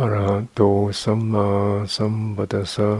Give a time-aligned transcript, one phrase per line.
[0.00, 0.60] อระหะโต
[1.02, 1.48] สัมมา
[1.94, 2.90] สัมพุทธัสสะ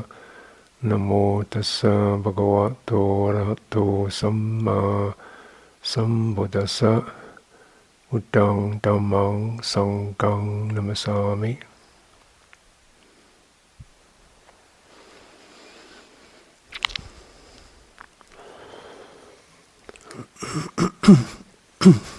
[0.88, 1.10] นะโม
[1.52, 2.90] ตัสสะภะคะวะโต
[3.24, 3.76] อระหะโต
[4.18, 4.78] สัมมา
[5.90, 6.92] สัมพุทธัสสะ
[8.10, 9.34] อุตังตัมมัง
[9.70, 9.90] สัง
[10.22, 10.42] กัง
[10.74, 11.52] นัมสามิ
[21.82, 22.13] อืม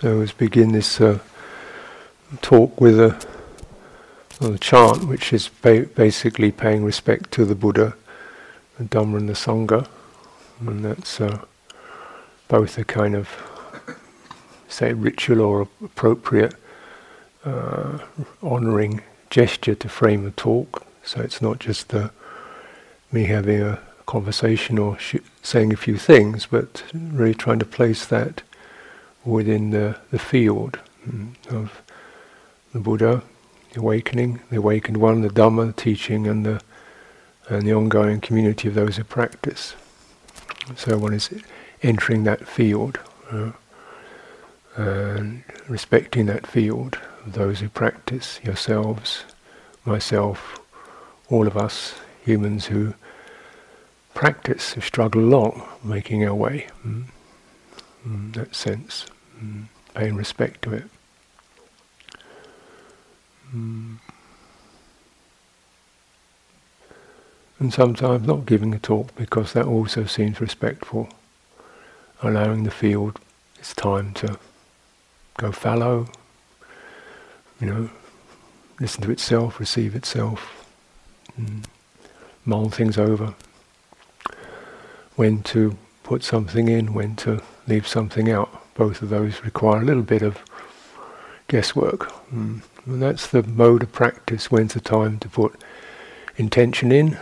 [0.00, 1.18] So let's begin this uh,
[2.40, 3.22] talk with a,
[4.40, 7.94] a, chant which is ba- basically paying respect to the Buddha,
[8.78, 9.86] the Dhamma and the Sangha.
[10.60, 11.44] And that's uh,
[12.48, 13.28] both a kind of,
[14.68, 16.54] say, ritual or appropriate
[17.44, 17.98] uh,
[18.42, 20.82] honouring gesture to frame a talk.
[21.04, 21.92] So it's not just
[23.12, 28.06] me having a conversation or sh- saying a few things, but really trying to place
[28.06, 28.40] that
[29.24, 31.82] within the, the field mm, of
[32.72, 33.22] the Buddha,
[33.72, 36.60] the awakening, the awakened one, the Dhamma, the teaching, and the
[37.48, 39.74] and the ongoing community of those who practice.
[40.76, 41.30] So one is
[41.82, 43.00] entering that field
[43.32, 43.50] uh,
[44.76, 49.24] and respecting that field of those who practice, yourselves,
[49.84, 50.60] myself,
[51.28, 52.94] all of us humans who
[54.14, 56.68] practice, who struggle along, making our way.
[56.86, 57.06] Mm
[58.06, 59.06] mm, that sense,
[59.42, 60.84] mm, paying respect to it.
[63.54, 63.98] Mm.
[67.58, 71.08] And sometimes not giving a talk because that also seems respectful,
[72.22, 73.20] allowing the field
[73.58, 74.38] its time to
[75.36, 76.08] go fallow,
[77.60, 77.90] you know,
[78.80, 80.66] listen to itself, receive itself,
[81.38, 81.64] mm,
[82.46, 83.34] mull things over,
[85.16, 88.50] when to put something in, when to leave something out.
[88.74, 90.38] Both of those require a little bit of
[91.48, 92.10] guesswork.
[92.32, 92.62] Mm.
[92.86, 94.50] And that's the mode of practice.
[94.50, 95.54] When's the time to put
[96.36, 97.18] intention in?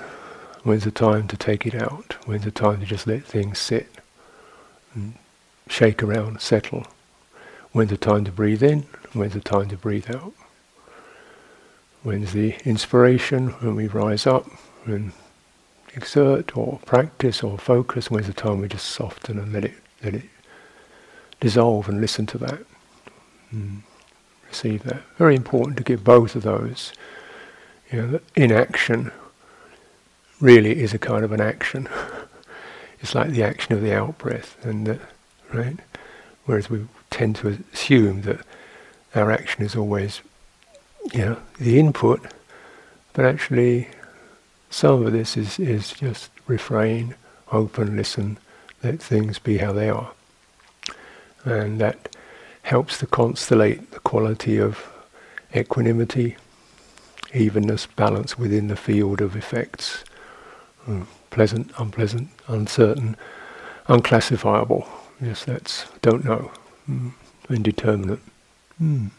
[0.62, 2.16] When's the time to take it out?
[2.26, 3.88] When's the time to just let things sit
[4.94, 5.14] and
[5.68, 6.86] shake around, settle?
[7.72, 8.86] When's the time to breathe in?
[9.12, 10.32] When's the time to breathe out?
[12.02, 14.46] When's the inspiration when we rise up
[14.86, 15.12] and
[15.94, 18.10] exert or practice or focus?
[18.10, 20.24] When's the time we just soften and let it let it
[21.40, 22.60] dissolve and listen to that.
[23.54, 23.82] Mm.
[24.48, 25.02] Receive that.
[25.18, 26.92] Very important to give both of those.
[27.92, 29.12] You know, inaction
[30.40, 31.88] really is a kind of an action.
[33.00, 35.00] it's like the action of the out breath, and
[35.52, 35.78] right.
[36.46, 38.40] Whereas we tend to assume that
[39.14, 40.20] our action is always,
[41.12, 42.22] you know, the input,
[43.12, 43.88] but actually,
[44.70, 47.14] some of this is is just refrain,
[47.52, 48.38] open, listen,
[48.82, 50.12] let things be how they are.
[51.44, 52.16] And that
[52.62, 54.86] helps to constellate the quality of
[55.54, 56.36] equanimity,
[57.32, 60.04] evenness, balance within the field of effects.
[60.86, 63.16] Mm, pleasant, unpleasant, uncertain,
[63.86, 64.86] unclassifiable.
[65.20, 66.50] Yes, that's don't know,
[66.88, 67.12] mm,
[67.48, 68.20] indeterminate.
[68.80, 69.10] Mm.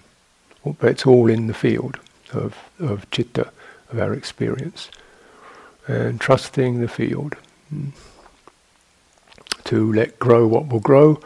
[0.64, 2.00] But it's all in the field
[2.34, 3.52] of, of chitta,
[3.92, 4.90] of our experience.
[5.88, 7.36] And trusting the field.
[7.74, 7.94] Mm
[9.70, 11.20] to let grow what will grow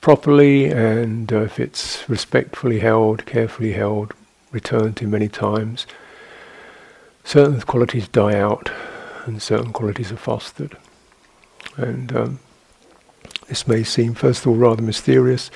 [0.00, 4.14] properly, and uh, if it's respectfully held, carefully held,
[4.50, 5.86] returned to many times,
[7.24, 8.70] certain qualities die out
[9.26, 10.76] and certain qualities are fostered.
[11.76, 12.38] And um,
[13.48, 15.50] this may seem, first of all, rather mysterious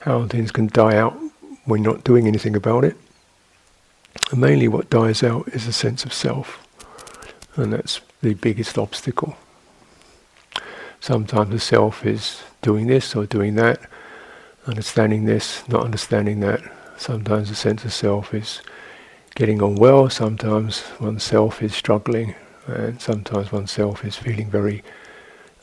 [0.00, 1.18] how things can die out
[1.64, 2.96] when not doing anything about it.
[4.30, 6.66] And mainly, what dies out is a sense of self,
[7.56, 9.36] and that's the biggest obstacle.
[11.00, 13.80] Sometimes the self is doing this or doing that,
[14.66, 16.62] understanding this, not understanding that.
[16.96, 18.60] Sometimes the sense of self is
[19.34, 22.34] getting on well, sometimes oneself is struggling,
[22.66, 24.82] and sometimes oneself is feeling very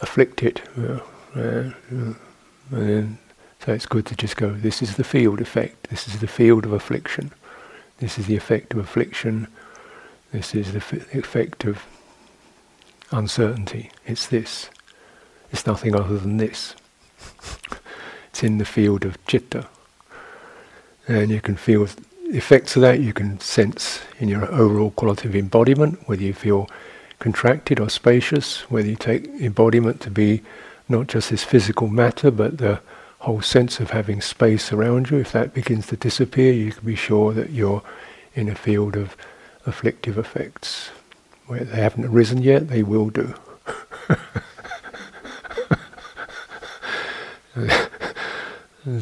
[0.01, 0.61] afflicted.
[0.77, 0.99] Uh,
[1.35, 1.71] uh,
[2.71, 3.17] and
[3.59, 6.65] so it's good to just go, this is the field effect, this is the field
[6.65, 7.31] of affliction,
[7.99, 9.47] this is the effect of affliction,
[10.31, 11.85] This is the f- effect of
[13.11, 13.89] uncertainty.
[14.05, 14.69] It's this.
[15.56, 16.75] It's nothing other than this.
[18.30, 19.69] it's in the field of chitta.
[21.07, 22.04] And you can feel the
[22.36, 26.69] effects of that, you can sense in your overall quality of embodiment, whether you feel
[27.19, 30.42] contracted or spacious, whether you take embodiment to be
[30.90, 32.81] not just this physical matter, but the
[33.19, 35.19] whole sense of having space around you.
[35.19, 37.81] If that begins to disappear, you can be sure that you're
[38.34, 39.16] in a field of
[39.66, 40.90] afflictive effects.
[41.48, 43.36] Where they haven't arisen yet, they will do.
[47.56, 47.90] and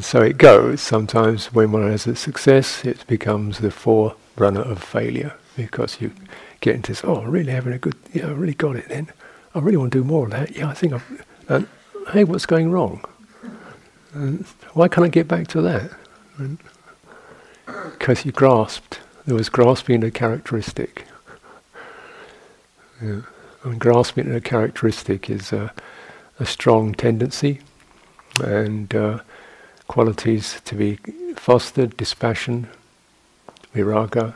[0.04, 0.80] so it goes.
[0.80, 6.12] Sometimes when one has a success, it becomes the forerunner of failure because you
[6.60, 9.08] get into this, oh, really having a good, yeah, I really got it then.
[9.54, 10.56] I really want to do more of that.
[10.56, 11.68] Yeah, I think I've, and
[12.12, 13.04] hey, what's going wrong?
[14.12, 15.90] And why can't I get back to that?
[17.66, 19.00] Because you grasped.
[19.26, 21.06] There was grasping a characteristic.
[23.02, 23.22] Yeah.
[23.64, 25.72] And grasping a characteristic is a,
[26.38, 27.60] a strong tendency
[28.42, 29.20] and uh,
[29.88, 30.96] qualities to be
[31.36, 32.68] fostered, dispassion,
[33.74, 34.34] viraga,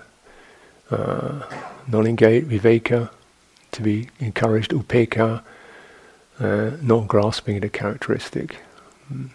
[0.91, 1.43] uh,
[1.87, 3.11] non-engaged, viveka,
[3.73, 5.43] to be encouraged, upekkha,
[6.41, 8.59] uh, not grasping at a characteristic.
[9.13, 9.31] Mm.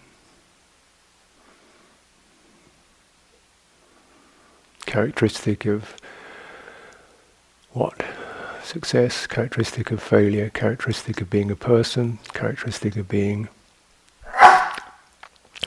[4.86, 5.96] Characteristic of
[7.72, 8.06] what?
[8.64, 13.50] Success, characteristic of failure, characteristic of being a person, characteristic of being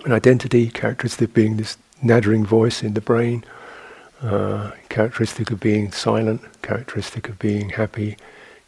[0.07, 3.45] an identity, characteristic of being this nattering voice in the brain,
[4.23, 8.17] uh, characteristic of being silent, characteristic of being happy,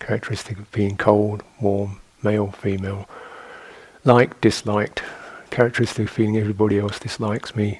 [0.00, 3.08] characteristic of being cold, warm, male, female,
[4.04, 5.00] liked, disliked,
[5.50, 7.78] characteristic of feeling everybody else dislikes me.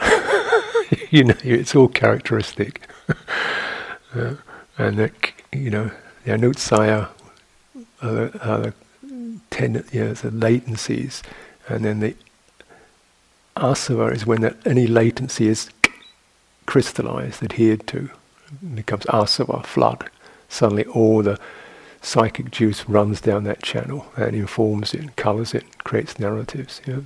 [1.10, 2.88] you know, it's all characteristic.
[4.14, 4.34] uh,
[4.78, 5.12] and that,
[5.52, 5.90] you know,
[6.24, 7.08] the anusaya
[8.00, 8.74] are the, are the,
[9.50, 11.22] ten, the latencies,
[11.68, 12.14] and then the
[13.58, 15.70] asava is when any latency is
[16.66, 18.10] crystallized, adhered to,
[18.62, 20.10] it becomes asava, flood.
[20.48, 21.38] Suddenly all the
[22.00, 26.80] psychic juice runs down that channel and informs it, colours it, creates narratives.
[26.86, 27.04] Know?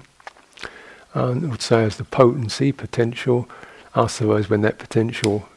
[1.14, 3.48] And I would say as the potency, potential,
[3.94, 5.48] asava is when that potential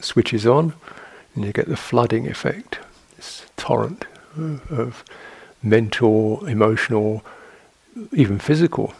[0.00, 0.72] switches on
[1.34, 2.78] and you get the flooding effect,
[3.16, 4.06] this torrent
[4.38, 5.04] uh, of
[5.62, 7.22] mental, emotional,
[8.12, 8.94] even physical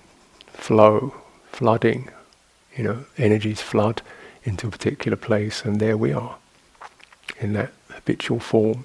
[0.60, 1.14] flow,
[1.50, 2.10] flooding,
[2.76, 4.02] you know, energies flood
[4.44, 6.36] into a particular place and there we are
[7.38, 8.84] in that habitual form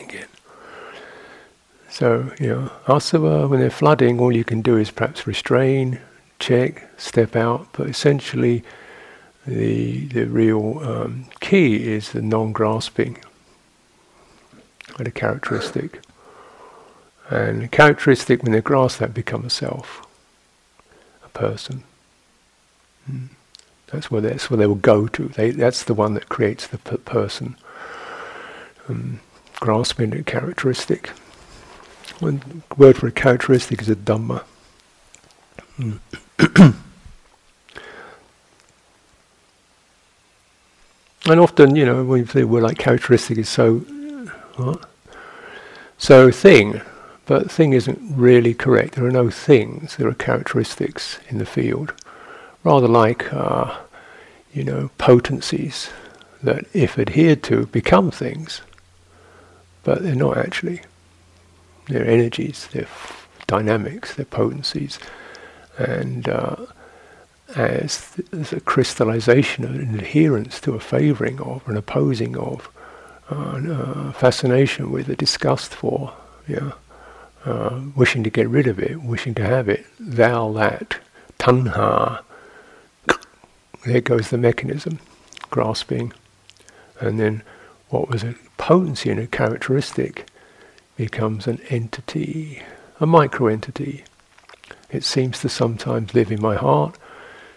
[0.00, 0.28] again.
[1.88, 6.00] So, you know, asava, when they're flooding, all you can do is perhaps restrain,
[6.38, 8.62] check, step out, but essentially
[9.46, 13.18] the, the real um, key is the non-grasping
[14.98, 16.00] at a characteristic.
[17.28, 20.05] And characteristic, when they grasp that, become a self,
[21.36, 21.82] person.
[23.10, 23.28] Mm.
[23.88, 25.28] That's where that's where they will go to.
[25.28, 27.56] They, that's the one that creates the per- person.
[28.88, 29.20] Um,
[29.60, 31.08] grasping a characteristic.
[32.18, 34.42] One word for a characteristic is a dhamma.
[35.78, 35.98] Mm.
[41.26, 43.78] and often, you know, when you say word like characteristic is so
[44.56, 44.88] what?
[45.98, 46.80] So thing,
[47.26, 48.94] but thing isn't really correct.
[48.94, 49.96] There are no things.
[49.96, 51.92] There are characteristics in the field,
[52.64, 53.76] rather like uh,
[54.52, 55.90] you know potencies
[56.42, 58.62] that, if adhered to, become things
[59.86, 60.80] but they're not actually.
[61.86, 64.98] They're energies, they're f- dynamics, they're potencies.
[65.78, 66.56] And uh,
[67.54, 72.68] as th- there's a crystallization of an adherence to a favoring of, an opposing of,
[73.30, 76.12] uh, fascination with, a disgust for,
[76.48, 76.72] yeah,
[77.46, 80.98] uh, wishing to get rid of it, wishing to have it, thou that,
[81.38, 82.22] tanha,
[83.86, 84.98] there goes the mechanism,
[85.48, 86.12] grasping,
[86.98, 87.42] and then
[87.88, 90.26] what was a potency and a characteristic
[90.96, 92.62] becomes an entity,
[92.98, 94.02] a micro entity.
[94.90, 96.98] It seems to sometimes live in my heart,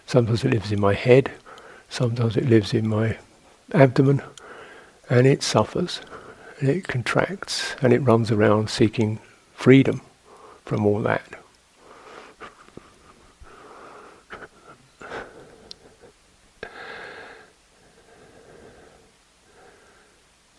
[0.06, 1.32] sometimes it lives in my head,
[1.88, 3.18] sometimes it lives in my
[3.74, 4.22] abdomen,
[5.08, 6.00] and it suffers,
[6.60, 9.18] and it contracts, and it runs around seeking
[9.60, 10.00] freedom
[10.64, 11.22] from all that.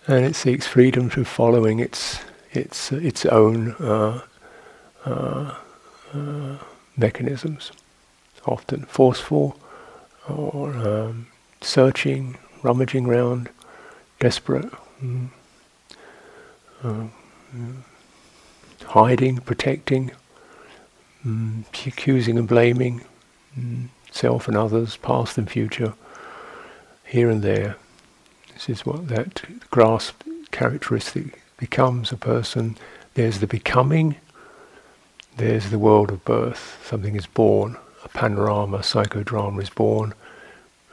[0.07, 2.19] and it seeks freedom through following its
[2.51, 4.21] its its own uh,
[5.05, 5.55] uh,
[6.13, 6.57] uh,
[6.97, 7.71] mechanisms,
[8.45, 9.57] often forceful
[10.27, 11.27] or um,
[11.61, 13.49] searching, rummaging around,
[14.19, 14.69] desperate,
[15.01, 15.29] mm.
[16.83, 17.07] uh,
[18.91, 20.11] hiding, protecting,
[21.25, 23.01] mm, accusing and blaming
[23.57, 25.93] mm, self and others, past and future,
[27.05, 27.77] here and there.
[28.53, 32.77] This is what that grasp characteristic becomes a person.
[33.13, 34.17] There's the becoming,
[35.37, 36.85] there's the world of birth.
[36.85, 40.13] Something is born, a panorama, psychodrama is born,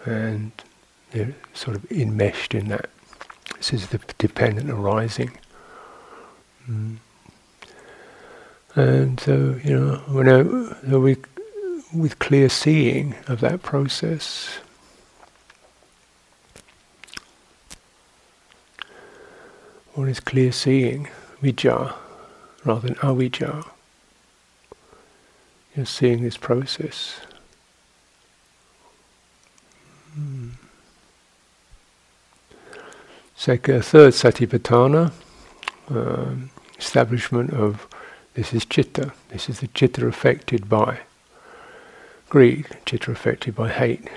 [0.04, 0.52] and
[1.10, 2.90] they're sort of enmeshed in that.
[3.56, 5.32] This is the dependent arising.
[6.70, 6.98] Mm.
[8.78, 11.16] And so, you know, when we,
[11.92, 14.60] with clear seeing of that process,
[19.94, 21.08] what is clear seeing?
[21.42, 21.92] Vijja,
[22.64, 23.66] rather than avijja.
[25.74, 27.18] You're seeing this process.
[30.14, 30.50] Hmm.
[33.34, 35.10] Second, third satipatthana,
[35.88, 37.88] um, establishment of
[38.38, 39.12] this is chitta.
[39.30, 41.00] This is the chitta affected by
[42.28, 44.08] greed, chitta affected by hate,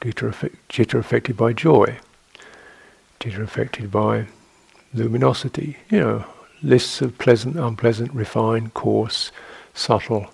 [0.00, 1.98] chitta, affected by joy,
[3.18, 4.26] chitta affected by
[4.94, 5.78] luminosity.
[5.90, 6.24] You know,
[6.62, 9.32] lists of pleasant, unpleasant, refined, coarse,
[9.74, 10.30] subtle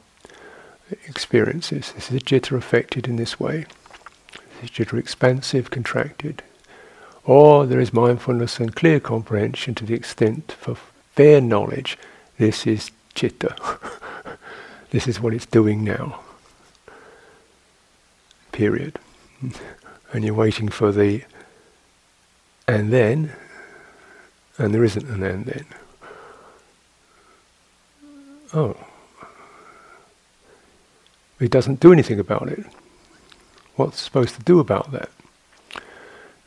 [1.07, 1.93] experiences.
[1.93, 3.65] This is chitta affected in this way.
[4.61, 6.43] This is chitta expansive, contracted.
[7.25, 10.77] Or there is mindfulness and clear comprehension to the extent for
[11.15, 11.97] fair knowledge.
[12.38, 13.57] This is chitta.
[14.90, 16.21] this is what it's doing now.
[18.52, 18.99] Period.
[20.12, 21.23] And you're waiting for the
[22.66, 23.33] and then,
[24.59, 25.64] and there isn't an and then.
[28.52, 28.76] Oh.
[31.40, 32.64] It doesn't do anything about it.
[33.76, 35.11] What's supposed to do about that?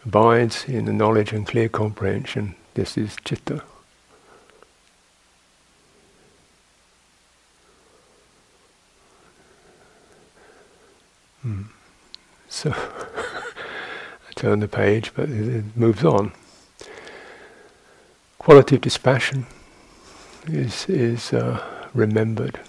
[0.06, 2.56] Abides in the knowledge and clear comprehension.
[2.74, 3.64] This is chitta.
[12.52, 16.34] So I turn the page, but it, moves on.
[18.38, 19.48] Quality of dispassion
[20.48, 22.60] is is uh, remembered.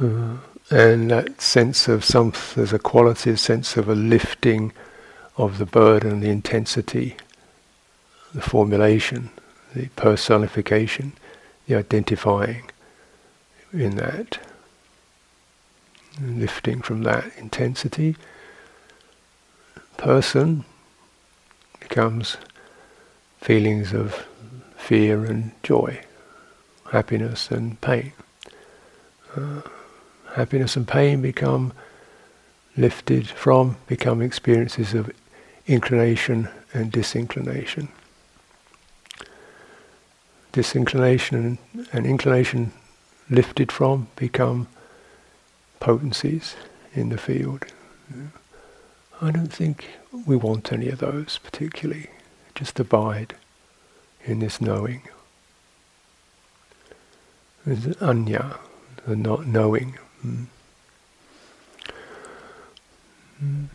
[0.00, 0.38] Uh,
[0.70, 4.72] and that sense of some, there's a quality, a sense of a lifting
[5.36, 7.16] of the burden, the intensity,
[8.34, 9.30] the formulation,
[9.74, 11.12] the personification,
[11.66, 12.70] the identifying
[13.72, 14.38] in that.
[16.20, 18.16] lifting from that intensity,
[19.98, 20.64] person
[21.80, 22.38] becomes
[23.38, 24.26] feelings of
[24.76, 26.00] fear and joy,
[26.90, 28.12] happiness and pain.
[29.36, 29.60] Uh,
[30.34, 31.72] happiness and pain become
[32.76, 35.10] lifted from, become experiences of
[35.66, 37.88] inclination and disinclination.
[40.52, 41.58] Disinclination
[41.92, 42.72] and inclination
[43.28, 44.68] lifted from become
[45.80, 46.56] potencies
[46.94, 47.66] in the field.
[49.20, 49.86] I don't think
[50.26, 52.10] we want any of those particularly.
[52.54, 53.34] Just abide
[54.24, 55.02] in this knowing.
[57.64, 58.58] There's anya,
[59.06, 59.98] the not knowing.
[60.24, 60.46] Mm.
[63.42, 63.66] Mm.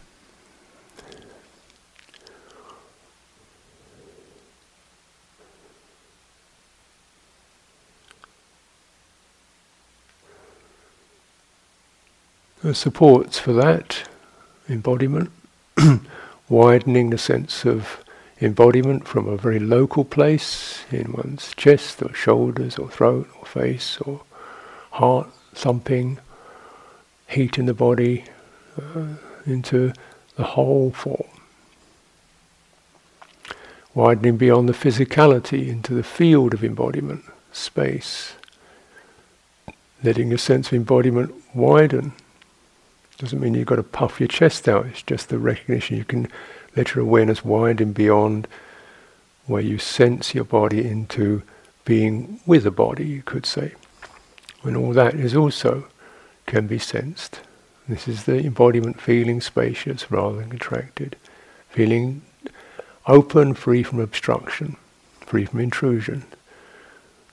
[12.63, 14.07] The supports for that
[14.69, 15.31] embodiment,
[16.49, 18.03] widening the sense of
[18.39, 23.97] embodiment from a very local place in one's chest or shoulders or throat or face
[24.01, 24.21] or
[24.91, 26.19] heart thumping
[27.27, 28.25] heat in the body
[28.77, 29.07] uh,
[29.47, 29.91] into
[30.35, 31.29] the whole form.
[33.95, 38.33] Widening beyond the physicality into the field of embodiment, space.
[40.03, 42.13] Letting your sense of embodiment widen.
[43.21, 46.27] Doesn't mean you've got to puff your chest out, it's just the recognition you can
[46.75, 48.47] let your awareness widen beyond
[49.45, 51.43] where you sense your body into
[51.85, 53.75] being with a body, you could say.
[54.63, 55.85] And all that is also
[56.47, 57.41] can be sensed.
[57.87, 61.15] This is the embodiment feeling spacious rather than contracted,
[61.69, 62.23] feeling
[63.05, 64.77] open, free from obstruction,
[65.19, 66.23] free from intrusion.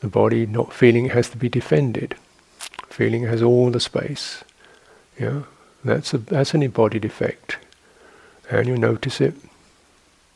[0.00, 2.14] The body not feeling it has to be defended,
[2.90, 4.44] feeling has all the space.
[5.18, 5.44] Yeah,
[5.84, 7.58] that's a that's an embodied effect,
[8.50, 9.34] and you notice it.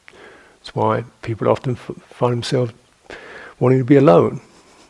[0.07, 2.73] That's why people often f- find themselves
[3.59, 4.41] wanting to be alone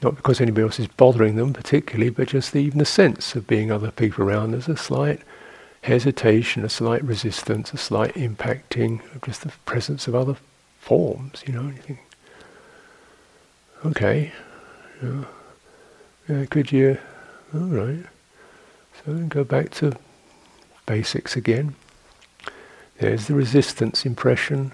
[0.03, 3.47] not because anybody else is bothering them particularly, but just the, even the sense of
[3.47, 4.51] being other people around.
[4.51, 5.21] There's a slight
[5.83, 10.37] hesitation, a slight resistance, a slight impacting of just the presence of other
[10.81, 11.99] forms, you know, anything.
[13.85, 14.33] Okay,
[16.29, 16.99] yeah, could you,
[17.55, 18.05] all right.
[19.05, 19.93] So then go back to
[20.87, 21.75] basics again.
[22.99, 24.73] There's the resistance impression.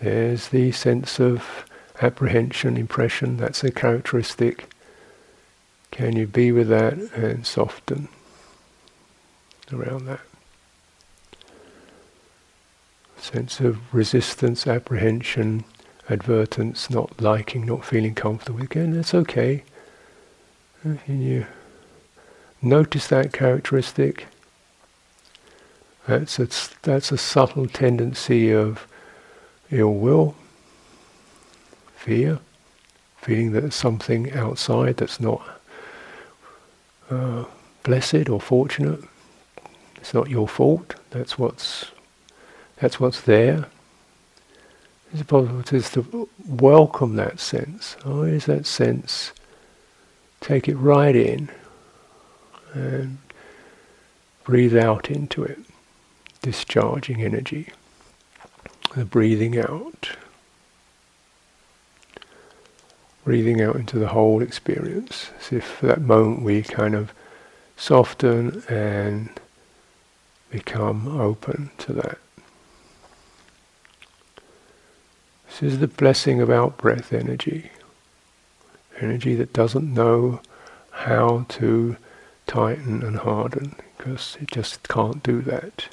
[0.00, 1.64] There's the sense of
[2.00, 3.36] apprehension, impression.
[3.36, 4.70] That's a characteristic.
[5.90, 8.08] Can you be with that and soften
[9.72, 10.20] around that?
[13.16, 15.64] Sense of resistance, apprehension,
[16.08, 18.62] advertence, not liking, not feeling comfortable.
[18.62, 19.64] Again, that's okay.
[20.82, 21.46] Can you
[22.62, 24.26] notice that characteristic?
[26.08, 26.48] That's a,
[26.80, 28.86] that's a subtle tendency of
[29.70, 30.34] ill will,
[31.94, 32.38] fear,
[33.18, 35.42] feeling that there's something outside that's not
[37.10, 37.44] uh,
[37.82, 39.04] blessed or fortunate.
[39.96, 40.94] It's not your fault.
[41.10, 41.90] That's what's
[42.76, 43.66] that's what's there.
[45.12, 47.96] It's possible just to welcome that sense.
[48.06, 49.32] Oh, is that sense?
[50.40, 51.50] Take it right in
[52.72, 53.18] and
[54.44, 55.58] breathe out into it,
[56.42, 57.68] discharging energy.
[58.94, 60.10] The breathing out.
[63.24, 67.12] Breathing out into the whole experience, as if for that moment we kind of
[67.76, 69.30] soften and
[70.50, 72.18] become open to that.
[75.46, 77.70] This is the blessing of out breath energy.
[79.00, 80.40] Energy that doesn't know
[80.90, 81.96] how to
[82.46, 85.88] tighten and harden because it just can't do that.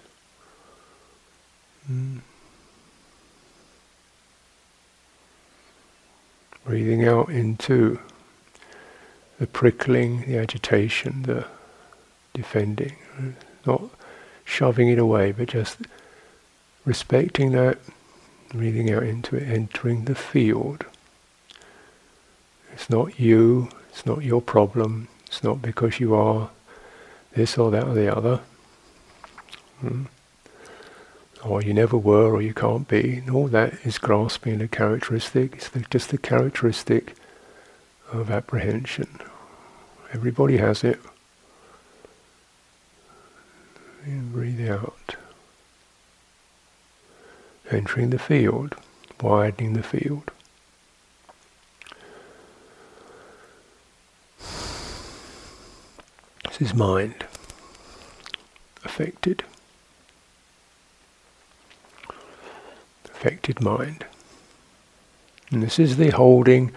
[1.92, 2.22] Mm.
[6.64, 8.00] Breathing out into
[9.40, 11.46] the prickling, the agitation, the
[12.34, 12.96] defending,
[13.66, 13.84] not
[14.44, 15.78] shoving it away, but just
[16.86, 17.78] respecting that,
[18.50, 20.86] breathing out into it, entering the field.
[22.74, 26.50] It's not you, it's not your problem, it's not because you are
[27.34, 28.42] this or that or the other.
[29.82, 30.04] Hmm.
[31.46, 33.18] Or you never were or you can't be.
[33.18, 35.54] And all that is grasping a characteristic.
[35.54, 37.16] It's the, just the characteristic
[38.12, 39.20] of apprehension.
[40.12, 41.00] Everybody has it.
[44.06, 45.16] And breathe out.
[47.70, 48.76] Entering the field,
[49.22, 50.32] widening the field.
[56.48, 57.26] This is mind
[58.84, 59.44] affected.
[63.16, 64.06] Affected mind.
[65.52, 66.72] And this is the holding,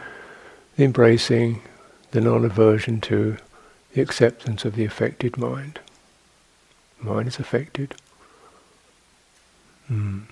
[0.76, 1.62] the embracing,
[2.12, 3.36] the non aversion to
[3.92, 5.80] the acceptance of the affected mind.
[7.00, 7.94] Mind is affected.
[9.90, 10.24] Mm.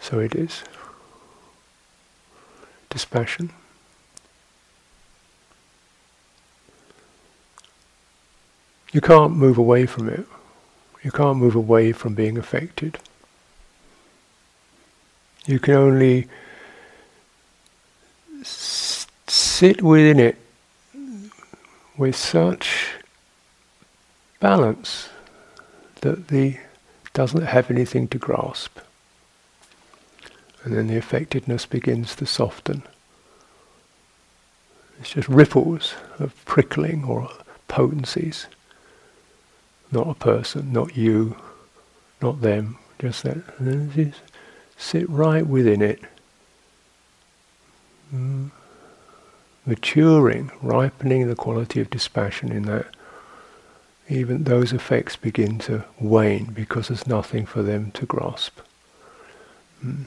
[0.00, 0.62] So it is.
[2.90, 3.50] Dispassion.
[8.92, 10.26] You can't move away from it.
[11.02, 12.98] You can't move away from being affected.
[15.46, 16.28] You can only
[18.42, 20.36] sit within it
[21.96, 22.88] with such
[24.40, 25.08] balance
[26.00, 26.58] that the
[27.12, 28.78] doesn't have anything to grasp.
[30.64, 32.82] And then the affectedness begins to soften.
[34.98, 37.30] It's just ripples of prickling or
[37.68, 38.46] potencies
[39.94, 41.36] not a person, not you,
[42.20, 43.36] not them, just that.
[43.58, 44.20] And then just
[44.76, 46.00] sit right within it,
[49.66, 52.86] maturing, ripening the quality of dispassion in that.
[54.08, 58.58] Even those effects begin to wane because there's nothing for them to grasp.
[59.82, 60.04] Mm.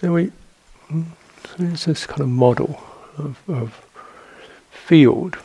[0.00, 0.32] Then we,
[0.90, 1.04] mm,
[1.44, 2.82] so it's this kind of model
[3.16, 3.86] of, of
[4.72, 5.36] field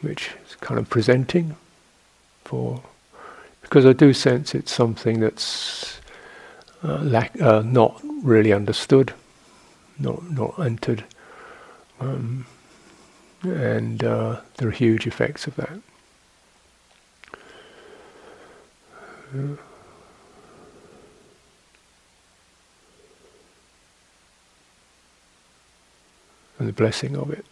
[0.00, 1.54] which is kind of presenting
[2.44, 2.82] for,
[3.60, 6.00] because I do sense it's something that's
[6.84, 9.14] uh, lack, uh, not really understood,
[9.98, 11.04] not not entered,
[12.00, 12.46] um,
[13.42, 15.78] and uh, there are huge effects of that.
[19.32, 19.58] And
[26.68, 27.44] the blessing of it,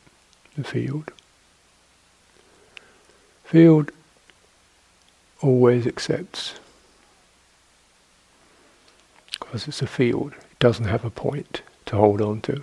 [0.56, 1.10] the field.
[3.44, 3.90] Field
[5.40, 6.59] always accepts.
[9.50, 12.62] Because it's a field, it doesn't have a point to hold on to.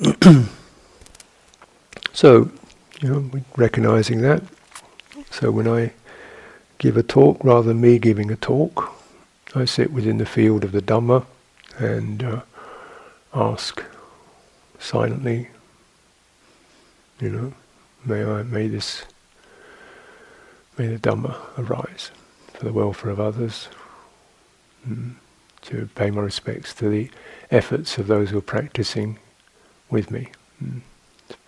[2.14, 2.50] so,
[3.02, 4.42] you know, recognizing that.
[5.30, 5.92] So when I
[6.78, 8.94] give a talk, rather than me giving a talk,
[9.54, 11.26] I sit within the field of the Dhamma
[11.76, 12.40] and uh,
[13.34, 13.84] ask
[14.78, 15.50] silently,
[17.20, 17.52] you know,
[18.06, 19.04] may I, may this,
[20.78, 22.10] may the Dhamma arise
[22.56, 23.68] for the welfare of others,
[24.88, 25.14] mm,
[25.62, 27.10] to pay my respects to the
[27.50, 29.18] efforts of those who are practicing
[29.90, 30.28] with me,
[30.62, 30.80] mm,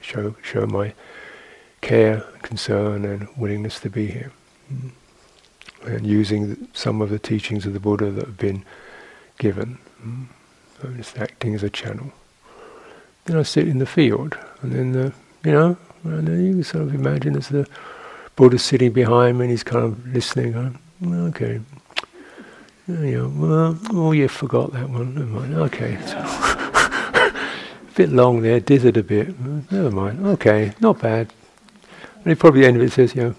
[0.01, 0.93] show show my
[1.81, 4.33] care, concern, and willingness to be here.
[4.73, 4.91] Mm.
[5.85, 8.65] And using some of the teachings of the Buddha that have been
[9.39, 10.27] given, mm.
[10.81, 12.13] so just acting as a channel.
[13.25, 15.13] Then I sit in the field, and then the,
[15.45, 17.67] you know, and then you sort of imagine as the
[18.37, 20.79] Buddha sitting behind me, and he's kind of listening.
[21.05, 21.61] Okay,
[22.89, 25.15] know, well, oh, you forgot that one.
[25.15, 25.55] Never mind.
[25.55, 25.95] Okay.
[25.95, 27.33] a
[27.95, 29.39] bit long there, dithered a bit.
[29.71, 30.27] Never mind.
[30.27, 31.33] Okay, not bad.
[32.25, 33.35] And probably end of it says, you know,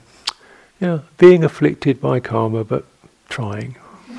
[0.80, 2.86] yeah, being afflicted by karma, but
[3.28, 3.76] trying.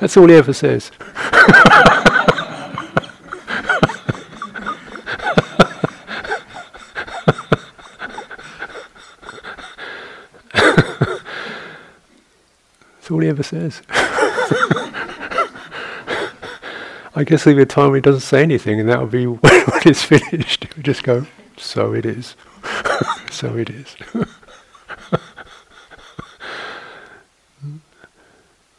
[0.00, 0.92] That's all he ever says.
[13.16, 13.80] all he ever says.
[17.14, 19.40] I guess there'll be a time when he doesn't say anything, and that'll be when
[19.86, 20.66] it's finished.
[20.74, 21.26] He'll just go,
[21.56, 22.36] so it is.
[23.30, 23.96] so it is.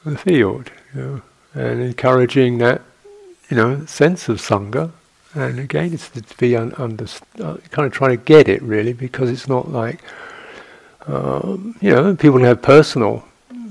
[0.06, 1.21] the field, you know,
[1.56, 2.84] and encouraging that,
[3.50, 4.91] you know, sense of sangha.
[5.34, 9.32] And again, it's to be un- uh, kind of trying to get it really, because
[9.32, 10.00] it's not like,
[11.08, 13.28] um, you know, people have personal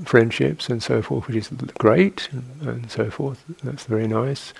[0.07, 2.29] friendships and so forth, which is great,
[2.61, 3.43] and, so forth.
[3.63, 4.53] That's very nice.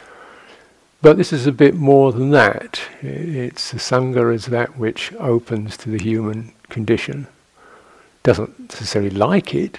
[1.02, 2.82] But this is a bit more than that.
[3.02, 7.28] It's the Sangha is that which opens to the human condition.
[8.24, 9.78] Doesn't necessarily like it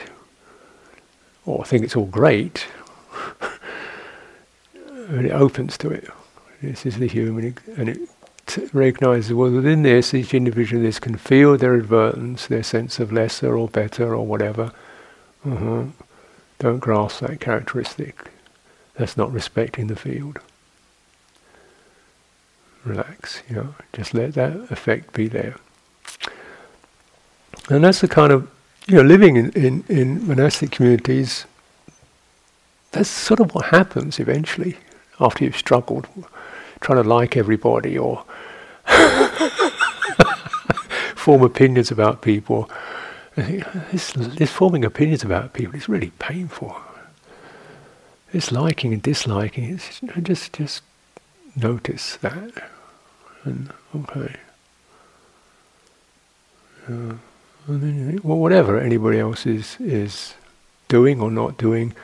[1.45, 2.67] or think it's all great,
[3.41, 6.09] but it opens to it.
[6.63, 7.99] This is the human, and it
[8.47, 13.13] t- recognizes well within this, each individual this can feel their advertence, their sense of
[13.13, 14.73] lesser or better or whatever.
[15.45, 15.85] Uh-huh.
[16.59, 18.31] Don't grasp that characteristic.
[18.95, 20.41] That's not respecting the field
[22.89, 25.57] relax, you know, just let that effect be there.
[27.69, 28.51] And that's the kind of,
[28.87, 31.45] you know, living in, in, in monastic communities,
[32.93, 34.79] that's sort of what happens eventually
[35.21, 36.07] after you've struggled,
[36.81, 38.25] trying to like everybody or
[41.15, 42.71] form opinions about people.
[43.93, 46.77] This, this forming opinions about people is really painful.
[48.33, 50.83] This liking and disliking, it's just just
[51.55, 52.69] notice that.
[53.45, 54.35] And okay.
[56.89, 57.15] Uh,
[57.69, 60.35] and then you think, well, whatever anybody else is is
[60.89, 61.95] doing or not doing,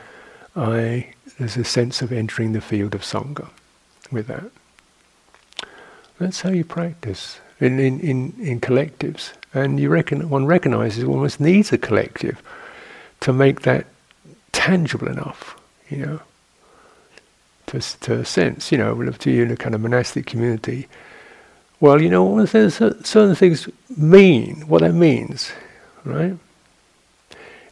[0.55, 3.49] I there's a sense of entering the field of sangha
[4.09, 4.51] with that.
[6.17, 11.17] That's how you practice in in, in, in collectives, and you reckon one recognizes one
[11.17, 12.41] almost needs a collective
[13.21, 13.85] to make that
[14.51, 16.21] tangible enough, you know
[17.67, 20.87] to, to sense, you know, to you in a kind of monastic community.
[21.79, 25.51] Well, you know, certain things mean, what that means,
[26.03, 26.37] right?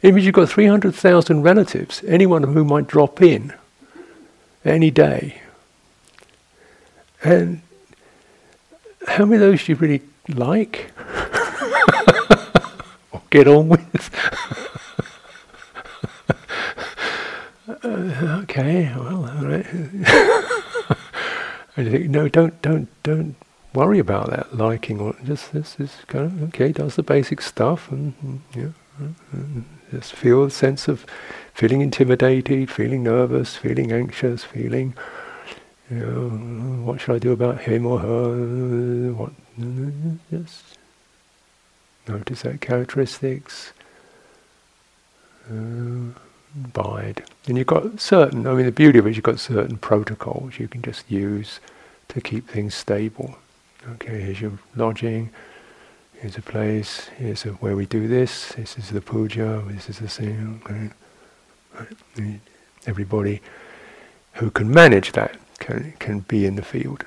[0.01, 3.53] It means you've got 300,000 relatives, anyone who might drop in
[4.65, 5.41] any day.
[7.23, 7.61] And
[9.07, 10.91] how many of those do you really like?
[13.11, 14.09] or get on with?
[17.67, 19.65] uh, okay, well, all right.
[21.75, 23.35] and you think, no, don't, don't, don't
[23.73, 26.71] worry about that liking or just this is kind of okay.
[26.71, 31.05] Does the basic stuff and, and yeah, and just feel a sense of
[31.53, 34.95] feeling intimidated, feeling nervous, feeling anxious, feeling.
[35.89, 36.29] You know,
[36.83, 39.13] what should I do about him or her?
[39.13, 39.31] What?
[40.31, 40.77] Just
[42.07, 43.73] notice that characteristics.
[45.49, 46.17] Uh,
[46.55, 47.23] bide.
[47.47, 50.59] And you've got certain, I mean, the beauty of it is you've got certain protocols
[50.59, 51.59] you can just use
[52.09, 53.37] to keep things stable.
[53.93, 55.31] Okay, here's your lodging,
[56.13, 59.99] here's a place, here's a, where we do this, this is the puja, this is
[59.99, 60.61] the thing.
[62.15, 62.39] Okay.
[62.85, 63.41] Everybody
[64.33, 67.06] who can manage that can, can be in the field.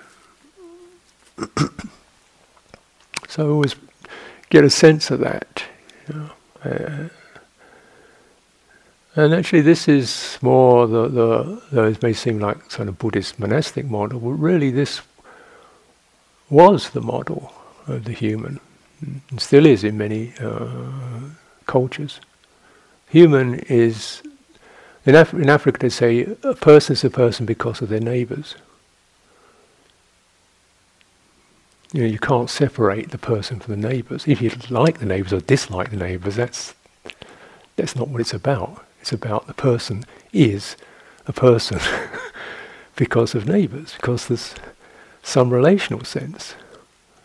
[3.28, 3.76] so I always
[4.50, 5.62] get a sense of that.
[6.08, 6.30] You know,
[6.64, 7.08] uh,
[9.16, 13.38] and actually, this is more the, the, though it may seem like sort of Buddhist
[13.38, 15.00] monastic model, but really this
[16.50, 17.52] was the model
[17.86, 18.60] of the human.
[19.00, 20.76] and still is in many uh,
[21.66, 22.20] cultures.
[23.08, 24.22] Human is,
[25.06, 28.56] in, Af- in Africa they say a person is a person because of their neighbours.
[31.92, 34.26] You know, you can't separate the person from the neighbours.
[34.26, 36.74] If you like the neighbours or dislike the neighbours, that's
[37.76, 38.84] that's not what it's about.
[39.00, 40.76] It's about the person is
[41.26, 41.78] a person
[42.96, 44.54] because of neighbours, because there's
[45.22, 46.54] some relational sense.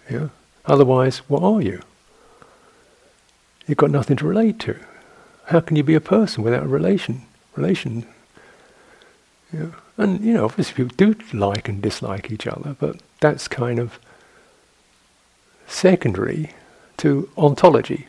[0.10, 0.30] Yeah?
[0.66, 1.82] Otherwise, what are you?
[3.68, 4.78] You've got nothing to relate to.
[5.46, 7.24] How can you be a person without a relation?
[7.56, 8.06] Relation.
[9.54, 9.68] Yeah.
[9.98, 14.00] And you know, obviously people do like and dislike each other, but that's kind of
[15.68, 16.52] secondary
[16.98, 18.08] to ontology,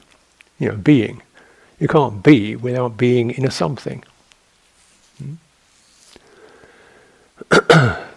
[0.59, 1.23] you know, being.
[1.79, 4.05] You can't be without being in a something.
[5.19, 5.35] Hmm?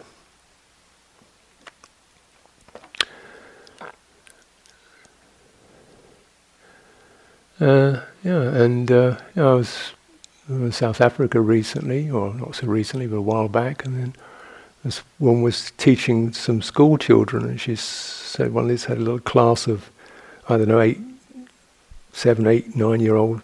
[7.58, 9.94] Uh, yeah, and uh, I was
[10.52, 14.14] Uh, South Africa recently, or not so recently, but a while back, and then
[14.84, 19.02] this one was teaching some school children, and she said one of these had a
[19.02, 19.90] little class of,
[20.48, 21.00] I don't know, eight,
[22.14, 23.42] seven, eight, nine-year-old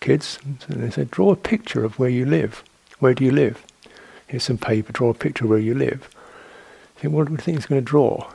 [0.00, 2.62] kids, and they said, draw a picture of where you live.
[3.00, 3.64] Where do you live?
[4.28, 4.92] Here's some paper.
[4.92, 6.08] Draw a picture of where you live.
[6.96, 8.30] I think, what do you think he's going to draw?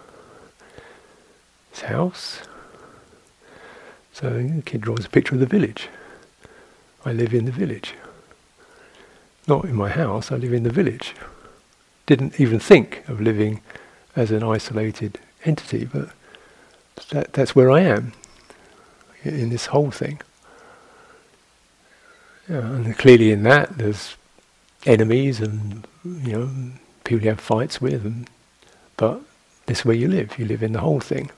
[1.72, 2.42] His house
[4.14, 5.88] so the kid draws a picture of the village.
[7.06, 7.94] I live in the village.
[9.48, 11.16] Not in my house, I live in the village.
[12.06, 13.62] Didn't even think of living
[14.16, 16.10] as an isolated entity, but
[17.10, 18.14] that, that's where I am
[19.24, 20.22] in this whole thing.
[22.50, 24.16] Yeah, and clearly in that there's
[24.86, 26.50] enemies and you know
[27.04, 28.30] people you have fights with, and,
[28.98, 29.22] but
[29.66, 30.38] this is where you live.
[30.38, 31.32] You live in the whole thing.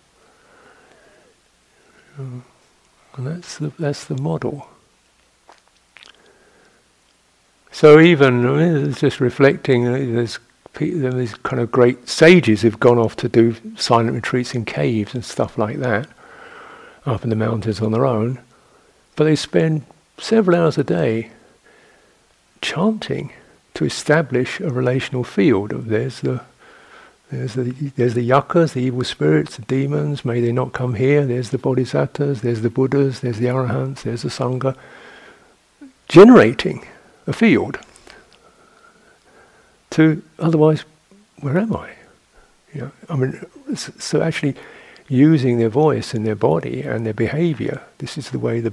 [2.18, 4.68] And that's the, that's the model.
[7.74, 10.38] So even just reflecting, uh, there's
[10.76, 15.26] these kind of great sages who've gone off to do silent retreats in caves and
[15.26, 16.08] stuff like that,
[17.08, 18.40] up in the mountains on their own,
[19.16, 19.86] but they spend
[20.20, 21.32] several hours a day
[22.62, 23.34] chanting
[23.74, 26.42] to establish a relational field of there's the
[27.32, 31.26] there's the, there's the yakkhas, the evil spirits, the demons, may they not come here.
[31.26, 34.78] There's the bodhisattvas, there's the Buddhas, there's the arahants, there's the Sangha.
[36.08, 36.86] Generating
[37.28, 37.80] a field.
[39.92, 40.84] To, otherwise,
[41.42, 41.92] where am I?
[42.74, 44.56] You know, I mean, so actually
[45.08, 48.72] using their voice and their body and their behavior, this is the way the,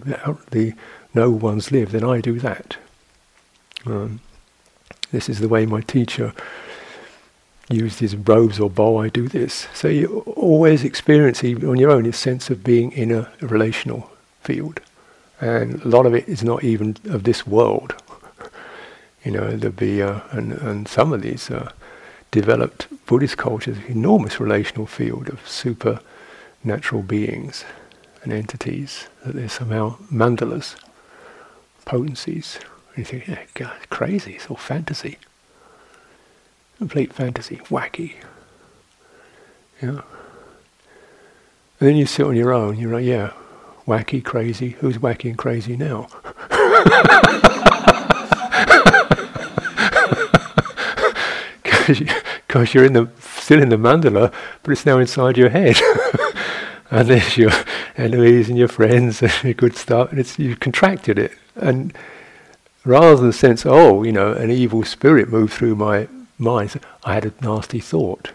[0.50, 0.72] the
[1.14, 2.76] noble ones live, then I do that.
[3.84, 4.20] Um,
[5.10, 6.32] this is the way my teacher
[7.68, 9.68] used his robes or bow, I do this.
[9.74, 13.46] So you always experience, even on your own, a sense of being in a, a
[13.46, 14.10] relational
[14.42, 14.80] field.
[15.40, 17.94] And a lot of it is not even of this world.
[19.24, 21.72] You know, there'll be, uh, and, and some of these uh,
[22.30, 27.64] developed Buddhist cultures, enormous relational field of supernatural beings
[28.22, 30.76] and entities, that they're somehow mandalas,
[31.84, 32.58] potencies.
[32.94, 35.18] And you think, yeah, God, crazy, it's all fantasy.
[36.78, 38.14] Complete fantasy, wacky.
[39.82, 40.02] Yeah.
[41.78, 43.32] And then you sit on your own, you're like, yeah,
[43.86, 44.70] wacky, crazy.
[44.80, 46.08] Who's wacky and crazy now?
[52.46, 55.76] Because you, are in the still in the mandala, but it's now inside your head.
[56.90, 57.52] and there's your
[57.96, 61.32] enemies and your friends and your good stuff, and it's you've contracted it.
[61.54, 61.96] And
[62.84, 67.26] rather than sense, oh, you know, an evil spirit moved through my mind, I had
[67.26, 68.30] a nasty thought.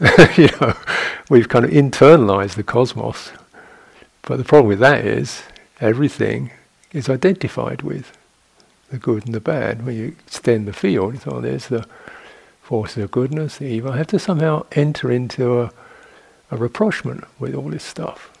[0.36, 0.76] you know,
[1.30, 3.32] we've kind of internalized the cosmos.
[4.22, 5.42] But the problem with that is
[5.80, 6.50] everything
[6.92, 8.16] is identified with
[8.90, 9.84] the good and the bad.
[9.84, 11.86] When you extend the field, so there's the
[12.62, 13.92] forces of goodness, the evil.
[13.92, 15.72] I have to somehow enter into a,
[16.50, 18.32] a rapprochement with all this stuff.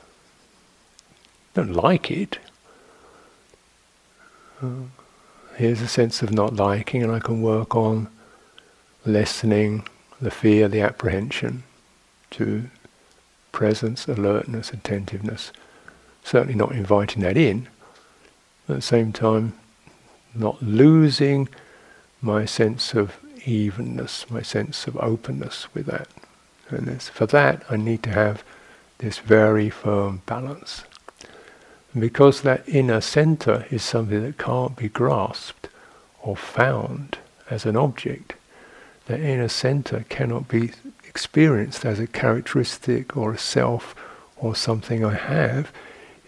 [1.54, 2.38] Don't like it.
[4.62, 4.86] Uh,
[5.56, 8.08] here's a sense of not liking, and I can work on
[9.04, 9.86] lessening
[10.20, 11.62] the fear, the apprehension
[12.32, 12.68] to
[13.52, 15.52] presence, alertness, attentiveness.
[16.24, 17.68] Certainly not inviting that in.
[18.68, 19.54] At the same time,
[20.38, 21.48] not losing
[22.20, 26.08] my sense of evenness, my sense of openness with that.
[26.68, 28.42] And for that, I need to have
[28.98, 30.84] this very firm balance.
[31.92, 35.68] And because that inner center is something that can't be grasped
[36.22, 37.18] or found
[37.48, 38.34] as an object,
[39.06, 40.72] that inner center cannot be
[41.04, 43.94] experienced as a characteristic or a self
[44.36, 45.72] or something I have,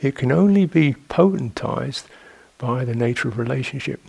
[0.00, 2.04] it can only be potentized
[2.58, 4.00] by the nature of relationship.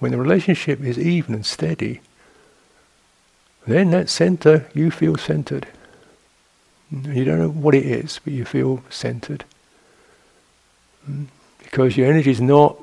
[0.00, 2.00] When the relationship is even and steady,
[3.66, 5.68] then that center, you feel centered.
[6.90, 9.44] You don't know what it is, but you feel centered.
[11.06, 11.24] Hmm?
[11.62, 12.76] Because your energy is not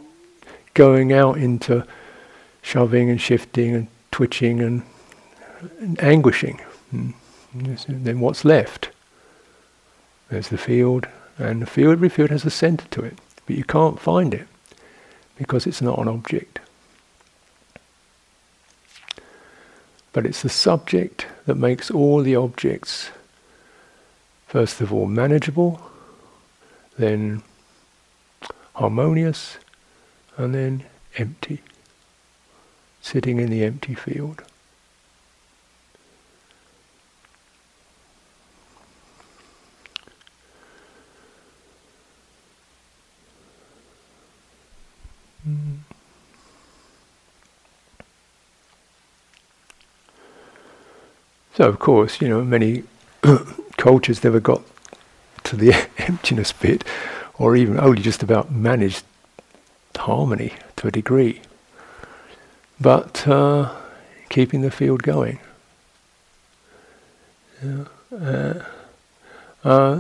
[0.73, 1.85] going out into
[2.61, 4.83] shoving and shifting and twitching and,
[5.79, 6.59] and anguishing.
[6.89, 7.11] Hmm?
[7.53, 8.89] Then what's left?
[10.29, 13.65] There's the field, and the field, every field has a center to it, but you
[13.65, 14.47] can't find it
[15.37, 16.59] because it's not an object.
[20.13, 23.11] But it's the subject that makes all the objects,
[24.47, 25.81] first of all, manageable,
[26.97, 27.43] then
[28.75, 29.57] harmonious,
[30.37, 30.83] and then
[31.17, 31.61] empty,
[33.01, 34.43] sitting in the empty field.
[51.53, 52.83] So, of course, you know, many
[53.77, 54.61] cultures never got
[55.43, 56.83] to the emptiness bit,
[57.37, 59.03] or even only just about managed
[59.95, 61.41] harmony to a degree.
[62.79, 63.75] But uh,
[64.29, 65.39] keeping the field going.
[67.63, 67.83] Yeah.
[68.11, 68.63] Uh,
[69.63, 69.95] uh,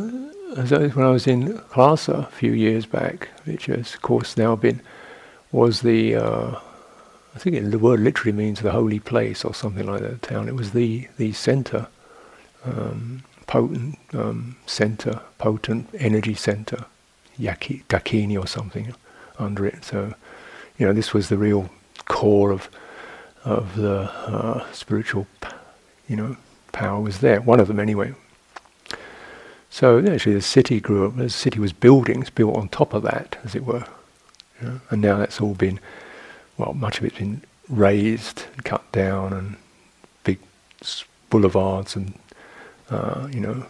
[0.55, 4.81] when I was in Lhasa a few years back, which has, of course, now been,
[5.51, 6.59] was the uh,
[7.33, 10.21] I think it, the word literally means the holy place or something like that.
[10.21, 10.47] Town.
[10.47, 11.87] It was the the center,
[12.65, 16.85] um, potent um, center, potent energy center,
[17.39, 18.93] Yaki, Dakini or something
[19.39, 19.83] under it.
[19.85, 20.13] So,
[20.77, 21.69] you know, this was the real
[22.05, 22.69] core of
[23.43, 25.25] of the uh, spiritual,
[26.07, 26.37] you know,
[26.71, 27.41] power was there.
[27.41, 28.13] One of them anyway.
[29.69, 31.15] So actually, the city grew up.
[31.15, 33.85] The city was buildings built on top of that, as it were,
[34.59, 35.79] and now that's all been
[36.61, 39.55] well, much of it's been razed, and cut down, and
[40.23, 40.37] big
[41.31, 42.13] boulevards and
[42.91, 43.65] uh, you know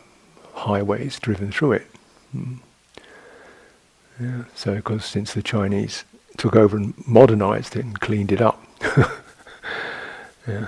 [0.54, 1.88] highways driven through it.
[2.36, 2.60] Mm.
[4.20, 6.04] Yeah, so, because since the Chinese
[6.38, 8.62] took over and modernized it and cleaned it up,
[10.48, 10.68] yeah.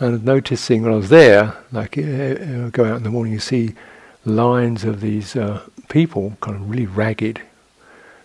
[0.00, 3.74] And noticing when I was there, like uh, go out in the morning, you see
[4.24, 7.40] lines of these uh, people, kind of really ragged,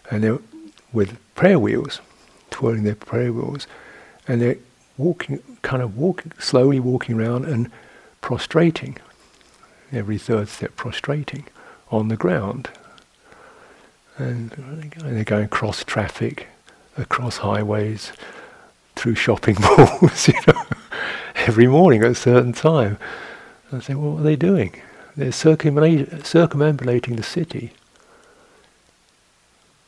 [0.10, 0.40] and they're
[0.92, 2.02] with prayer wheels
[2.54, 3.68] twirling their prayer wheels,
[4.28, 4.58] and they're
[4.96, 7.70] walking, kind of walking, slowly walking around and
[8.22, 8.98] prostrating,
[9.92, 11.46] every third step prostrating
[11.92, 12.70] on the ground.
[14.18, 14.52] And
[14.98, 16.48] they're going across traffic,
[16.96, 18.14] across highways,
[18.96, 20.64] through shopping malls, you know,
[21.36, 23.00] every morning at a certain time.
[23.72, 24.80] I say, well, what are they doing?
[25.18, 27.74] They're circumambulating the city,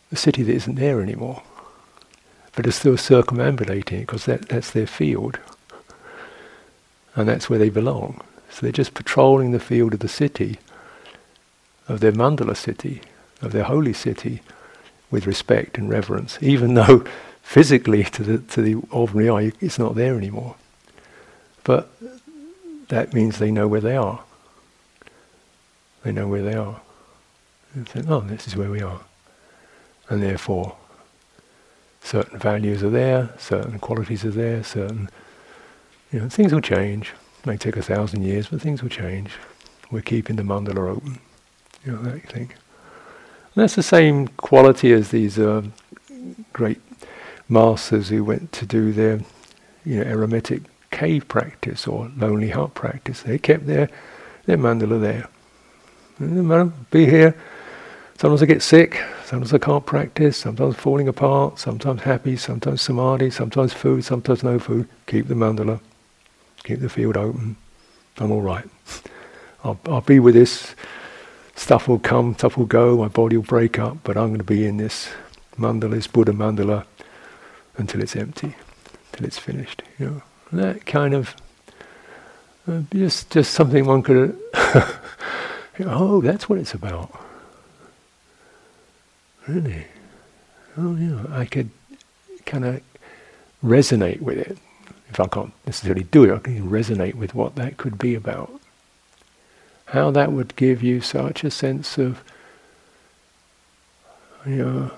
[0.09, 1.43] the city that isn't there anymore
[2.55, 5.39] but are still circumambulating it because that, that's their field.
[7.15, 8.21] And that's where they belong.
[8.49, 10.59] So they're just patrolling the field of the city,
[11.87, 13.01] of their mandala city,
[13.41, 14.41] of their holy city,
[15.11, 17.03] with respect and reverence, even though
[17.41, 20.55] physically to the, to the ordinary eye it's not there anymore.
[21.63, 21.89] But
[22.89, 24.23] that means they know where they are.
[26.03, 26.81] They know where they are.
[27.73, 29.01] And say, oh, this is where we are.
[30.07, 30.77] And therefore,
[32.05, 35.09] certain values are there, certain qualities are there, certain,
[36.11, 37.13] you know, things will change.
[37.39, 39.31] It may take a thousand years, but things will change.
[39.89, 41.17] We're keeping the mandala open,
[41.83, 42.51] you know, that thing.
[42.51, 45.63] And that's the same quality as these uh,
[46.53, 46.79] great
[47.49, 49.21] masters who went to do their,
[49.83, 53.23] you know, eremitic cave practice or lonely heart practice.
[53.23, 53.89] They kept their,
[54.45, 55.27] their mandala there.
[56.91, 57.35] Be here.
[58.17, 59.01] Sometimes I get sick.
[59.25, 64.57] Sometimes I can't practice, sometimes falling apart, sometimes happy, sometimes samadhi, sometimes food, sometimes no
[64.57, 64.87] food.
[65.07, 65.81] Keep the mandala,
[66.63, 67.57] keep the field open.
[68.17, 68.65] I'm all right.
[69.63, 70.75] I'll, I'll be with this.
[71.55, 74.43] Stuff will come, stuff will go, my body will break up, but I'm going to
[74.43, 75.09] be in this
[75.57, 76.85] mandala, this Buddha mandala,
[77.77, 78.55] until it's empty,
[79.11, 79.81] until it's finished.
[79.97, 80.21] You know,
[80.51, 81.35] that kind of
[82.67, 84.39] uh, just just something one could.
[85.79, 87.24] oh, that's what it's about.
[89.47, 89.85] Really?
[90.77, 91.25] Oh, yeah.
[91.29, 91.69] I could
[92.45, 92.81] kind of
[93.63, 94.57] resonate with it.
[95.09, 98.51] If I can't necessarily do it, I can resonate with what that could be about.
[99.85, 102.23] How that would give you such a sense of
[104.45, 104.91] you know,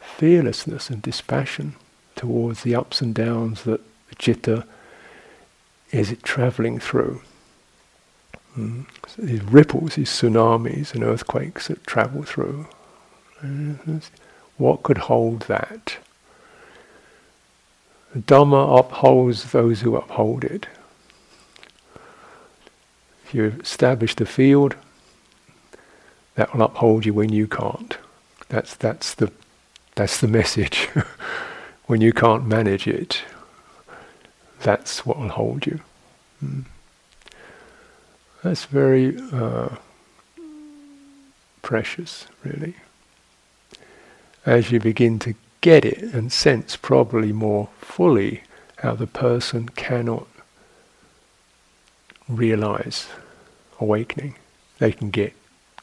[0.00, 1.74] fearlessness and dispassion
[2.14, 4.64] towards the ups and downs that the citta
[5.90, 7.20] is it travelling through.
[8.56, 8.86] Mm.
[9.18, 12.66] These ripples, these tsunamis and earthquakes that travel through.
[14.56, 15.98] What could hold that?
[18.14, 20.66] The Dhamma upholds those who uphold it.
[23.24, 24.76] If you establish the field,
[26.36, 27.98] that will uphold you when you can't.
[28.48, 29.32] That's that's the
[29.96, 30.88] that's the message.
[31.86, 33.22] when you can't manage it,
[34.60, 35.80] that's what will hold you.
[36.44, 36.64] Mm.
[38.42, 39.76] That's very uh,
[41.62, 42.76] precious, really.
[44.46, 48.42] As you begin to get it and sense probably more fully
[48.78, 50.28] how the person cannot
[52.28, 53.08] realize
[53.80, 54.36] awakening.
[54.78, 55.32] They can get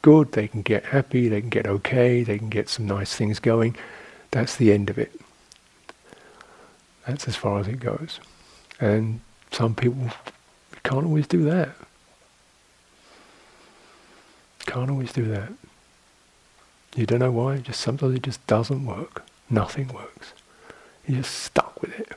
[0.01, 3.39] good, they can get happy, they can get okay, they can get some nice things
[3.39, 3.76] going.
[4.32, 5.11] That's the end of it.
[7.05, 8.20] That's as far as it goes.
[8.80, 9.20] And
[9.51, 10.09] some people
[10.84, 11.76] can't always do that.
[14.66, 15.51] Can't always do that.
[16.96, 19.24] You don't know why, just sometimes it just doesn't work.
[19.50, 20.34] Nothing works.
[21.08, 22.12] You're just stuck with it.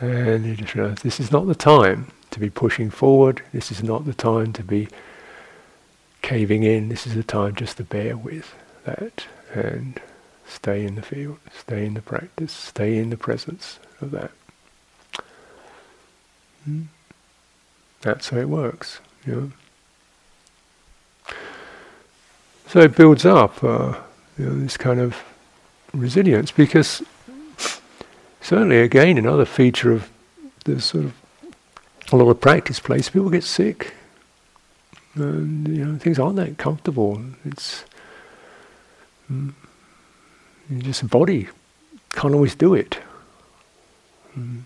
[0.00, 3.42] and you just realize this is not the time to be pushing forward.
[3.52, 4.88] This is not the time to be
[6.22, 6.90] caving in.
[6.90, 9.24] This is the time just to bear with that
[9.54, 10.00] and
[10.46, 14.30] stay in the field, stay in the practice, stay in the presence of that.
[16.64, 16.82] Hmm?
[18.02, 19.00] That's how it works.
[22.70, 23.98] So it builds up uh,
[24.38, 25.16] you know, this kind of
[25.92, 27.02] resilience because
[28.40, 30.08] certainly again another feature of
[30.66, 31.14] the sort of
[32.12, 33.94] a lot of practice place, people get sick.
[35.16, 37.20] And, you know, things aren't that comfortable.
[37.44, 37.84] It's
[39.28, 39.52] mm,
[40.78, 41.48] just body
[42.12, 43.00] can't always do it.
[44.38, 44.62] Mm.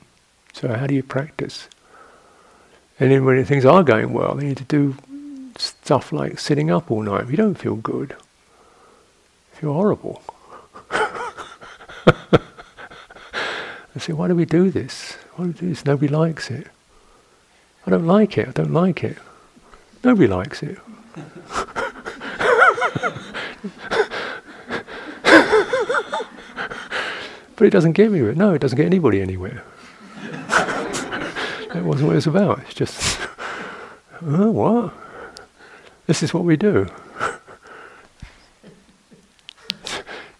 [0.52, 1.68] So how do you practice?
[3.00, 4.94] And then when things are going well, you need to do
[5.58, 7.28] stuff like sitting up all night.
[7.28, 8.10] You don't feel good.
[8.10, 10.22] You feel horrible.
[13.96, 15.12] I say, why do we do this?
[15.36, 15.84] Why do we do this?
[15.84, 16.66] Nobody likes it.
[17.86, 18.48] I don't like it.
[18.48, 19.18] I don't like it.
[20.02, 20.78] Nobody likes it.
[27.56, 28.20] but it doesn't get me.
[28.20, 29.62] No, it doesn't get anybody anywhere.
[30.48, 32.60] that wasn't what it was about.
[32.60, 33.20] It's just,
[34.22, 35.03] oh, what?
[36.06, 36.86] This is what we do.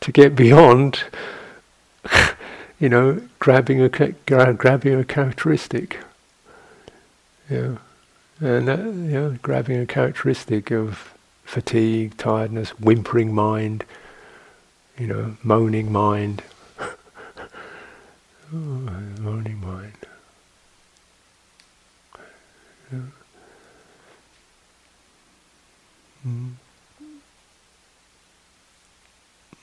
[0.01, 1.05] to get beyond,
[2.79, 6.01] you know, grabbing a grabbing a characteristic.
[7.49, 7.77] Yeah.
[8.41, 13.85] And that, know, grabbing a characteristic of fatigue, tiredness, whimpering mind,
[14.99, 16.43] you know, moaning mind.
[16.81, 16.97] oh,
[18.53, 19.97] moaning mind.
[22.93, 22.99] Yeah.
[22.99, 23.11] Mm.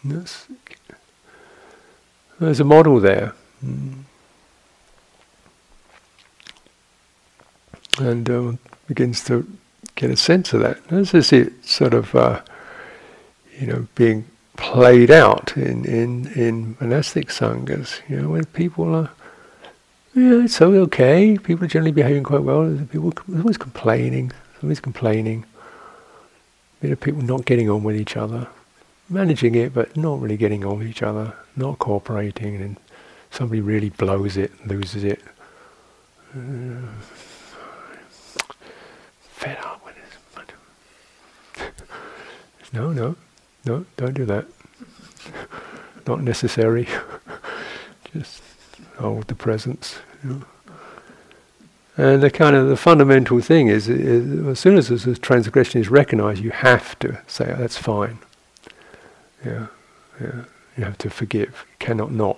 [0.03, 0.47] Yes.
[2.39, 3.33] There's a model there.
[3.63, 4.03] Mm.
[7.99, 9.47] and um, begins to
[9.95, 10.85] get a sense of that.
[10.87, 12.41] This is it sort of, uh,
[13.59, 14.25] you know, being
[14.57, 19.09] played out in, in, in monastic sanghas, you know, when people are,
[20.13, 24.31] yeah, it's so okay, people are generally behaving quite well, people are always complaining,
[24.61, 25.45] always complaining,
[26.81, 28.47] you know, people not getting on with each other,
[29.09, 32.77] managing it, but not really getting on with each other, not cooperating, and
[33.29, 35.21] somebody really blows it, loses it.
[36.35, 36.39] Uh,
[39.19, 39.95] fed up with
[41.55, 41.71] this.
[42.73, 43.15] no, no,
[43.65, 44.45] no, don't do that.
[46.07, 46.87] Not necessary.
[48.13, 48.41] Just
[48.97, 49.99] hold the presence.
[50.23, 50.41] You know.
[51.97, 55.89] And the kind of the fundamental thing is, is as soon as this transgression is
[55.89, 58.19] recognized, you have to say, oh, that's fine.
[59.45, 59.67] Yeah,
[60.19, 60.43] yeah.
[60.77, 61.65] You have to forgive.
[61.69, 62.37] You cannot not.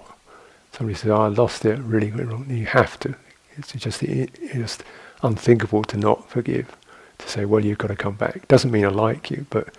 [0.71, 2.49] Somebody says, oh, I lost it, really went wrong.
[2.49, 3.15] You have to.
[3.55, 4.83] It's just, it's just
[5.21, 6.75] unthinkable to not forgive
[7.19, 8.47] to say, well, you've got to come back.
[8.47, 9.69] Doesn't mean I like you, but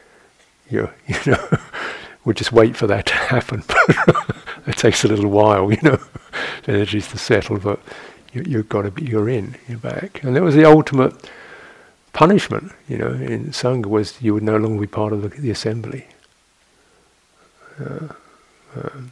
[0.71, 1.59] you you know,
[2.25, 3.65] we'll just wait for that to happen.
[4.67, 5.99] it takes a little while, you know,
[6.67, 7.81] energies to settle, but
[8.35, 10.23] you, have got to be, you're in, you're back.
[10.23, 11.15] And that was the ultimate
[12.13, 15.51] punishment, you know, in Sangha was you would no longer be part of the, the
[15.51, 16.07] assembly.
[17.79, 18.09] Uh,
[18.77, 19.11] um,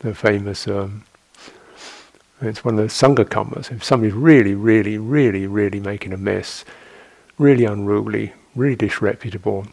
[0.00, 1.04] the famous um,
[2.42, 3.72] it's one of the Sangha kammas.
[3.72, 6.64] If somebody's really, really, really, really making a mess,
[7.38, 9.66] really unruly, really disreputable,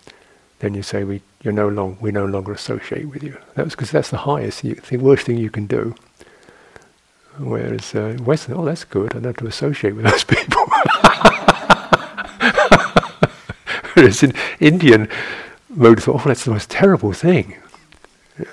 [0.60, 3.38] then you say we you're no long we no longer associate with you.
[3.56, 5.96] That's because that's the highest, you, the worst thing you can do.
[7.40, 9.12] Whereas uh, Western, oh, that's good.
[9.12, 10.66] I don't have to associate with those people.
[13.94, 15.10] Whereas in Indian
[15.70, 17.56] mode thought, oh, that's the most terrible thing.
[18.40, 18.46] Yeah.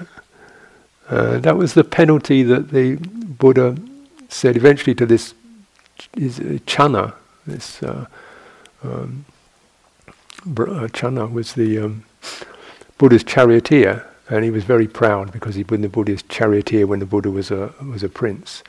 [1.08, 3.76] Uh, that was the penalty that the Buddha
[4.28, 5.34] said eventually to this
[6.16, 7.14] is Channa,
[7.46, 8.06] this uh,
[8.82, 9.24] um,
[10.56, 12.04] uh, Channa was the um,
[12.96, 17.06] Buddha's charioteer, and he was very proud because he'd been the Buddha's charioteer when the
[17.06, 18.62] Buddha was a was a prince,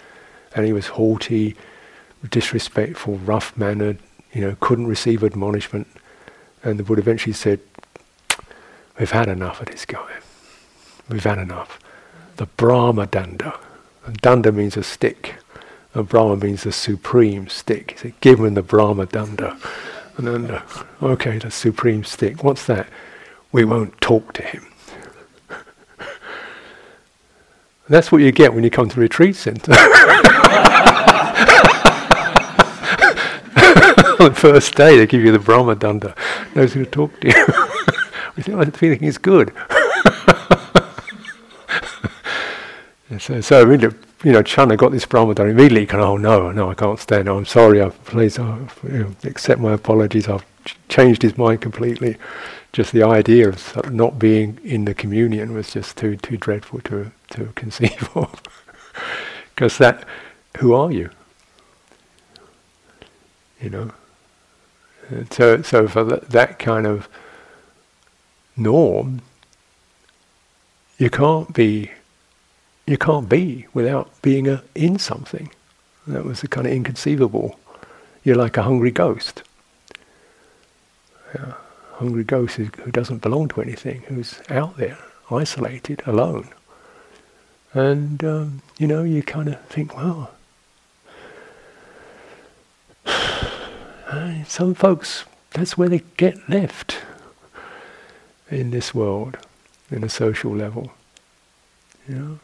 [0.55, 1.55] and he was haughty,
[2.29, 3.99] disrespectful, rough mannered,
[4.33, 5.87] you know, couldn't receive admonishment,
[6.63, 7.59] and the Buddha eventually said,
[8.99, 10.17] "We've had enough of this guy.
[11.07, 11.79] We've had enough."
[12.37, 13.59] The Brahma Danda,
[14.05, 15.35] and Danda means a stick.
[15.93, 17.91] And Brahma means the supreme stick.
[17.91, 19.59] He said, give him the Brahma Danda.
[20.17, 22.43] Uh, okay, the supreme stick.
[22.43, 22.87] What's that?
[23.51, 24.70] We won't talk to him.
[27.91, 29.73] That's what you get when you come to retreat center.
[34.17, 36.15] On the first day, they give you the Brahma Danda.
[36.55, 37.33] Knows who to talk to you.
[38.57, 39.51] I think it's good.
[43.19, 43.89] so, so really,
[44.23, 45.85] you know, Channa got this Brahmadan immediately.
[45.85, 47.31] Kind of, oh no, no, I can't stand it.
[47.31, 47.81] I'm sorry.
[47.81, 50.27] I've please uh, you know, accept my apologies.
[50.27, 52.17] I've ch- changed his mind completely.
[52.73, 57.11] Just the idea of not being in the communion was just too too dreadful to
[57.31, 58.41] to conceive of.
[59.55, 60.05] Because that,
[60.57, 61.09] who are you?
[63.59, 63.91] You know.
[65.31, 67.09] So so for th- that kind of
[68.55, 69.21] norm,
[70.97, 71.91] you can't be
[72.91, 75.49] you can't be without being a, in something.
[76.07, 77.57] That was the kind of inconceivable.
[78.21, 79.43] You're like a hungry ghost.
[81.33, 81.53] Yeah.
[81.93, 84.97] Hungry ghost is, who doesn't belong to anything, who's out there,
[85.29, 86.49] isolated, alone.
[87.73, 90.31] And, um, you know, you kind of think, well,
[94.45, 96.97] some folks, that's where they get left
[98.49, 99.37] in this world,
[99.89, 100.91] in a social level.
[102.09, 102.39] You know?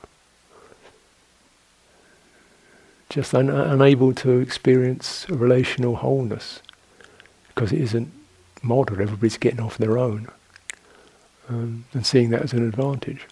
[3.10, 6.62] Just un- unable to experience relational wholeness
[7.50, 8.12] because it isn't
[8.62, 9.02] modern.
[9.02, 10.28] Everybody's getting off their own,
[11.50, 13.26] um, and seeing that as an advantage.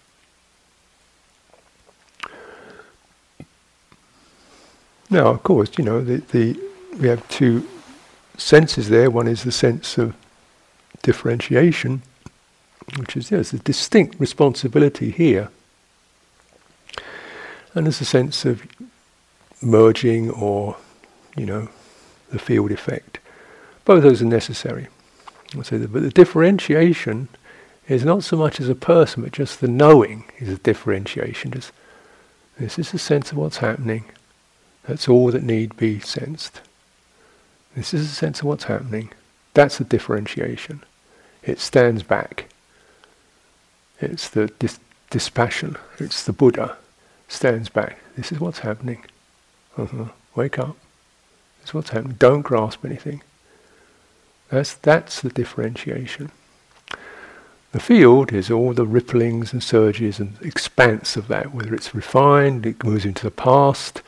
[5.08, 6.60] Now, of course, you know the, the
[6.98, 7.68] we have two
[8.36, 9.10] senses there.
[9.10, 10.16] One is the sense of
[11.02, 12.02] differentiation,
[12.96, 15.50] which is yes, a distinct responsibility here,
[17.74, 18.66] and there's a sense of
[19.62, 20.76] merging or,
[21.36, 21.68] you know,
[22.30, 23.18] the field effect.
[23.84, 24.88] Both those are necessary.
[25.62, 27.28] So the, but the differentiation
[27.88, 31.52] is not so much as a person, but just the knowing is a differentiation.
[31.52, 31.72] Just
[32.58, 34.04] this is a sense of what's happening.
[34.84, 36.60] That's all that need be sensed.
[37.76, 39.10] This is a sense of what's happening.
[39.54, 40.82] That's the differentiation.
[41.42, 42.46] It stands back.
[44.00, 44.80] It's the dis-
[45.10, 45.76] dispassion.
[45.98, 46.76] It's the Buddha
[47.28, 47.98] stands back.
[48.16, 49.04] This is what's happening.
[49.76, 50.06] Uh-huh.
[50.34, 50.76] Wake up.
[51.60, 52.16] That's what's happening.
[52.18, 53.22] Don't grasp anything.
[54.48, 56.30] That's, that's the differentiation.
[57.72, 62.64] The field is all the ripplings and surges and expanse of that, whether it's refined,
[62.64, 64.00] it moves into the past,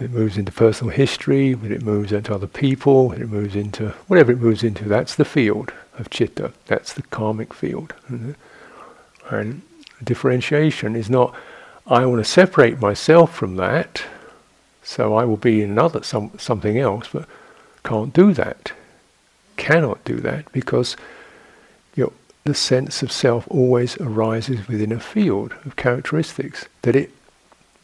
[0.00, 4.38] it moves into personal history, it moves into other people, it moves into whatever it
[4.38, 7.92] moves into, that's the field of citta, that's the karmic field.
[9.28, 9.60] And
[10.02, 11.34] differentiation is not,
[11.86, 14.04] I want to separate myself from that,
[14.84, 17.26] so I will be another some, something else, but
[17.82, 18.72] can't do that.
[19.56, 20.96] Cannot do that because
[21.96, 22.12] you know,
[22.44, 27.10] the sense of self always arises within a field of characteristics that it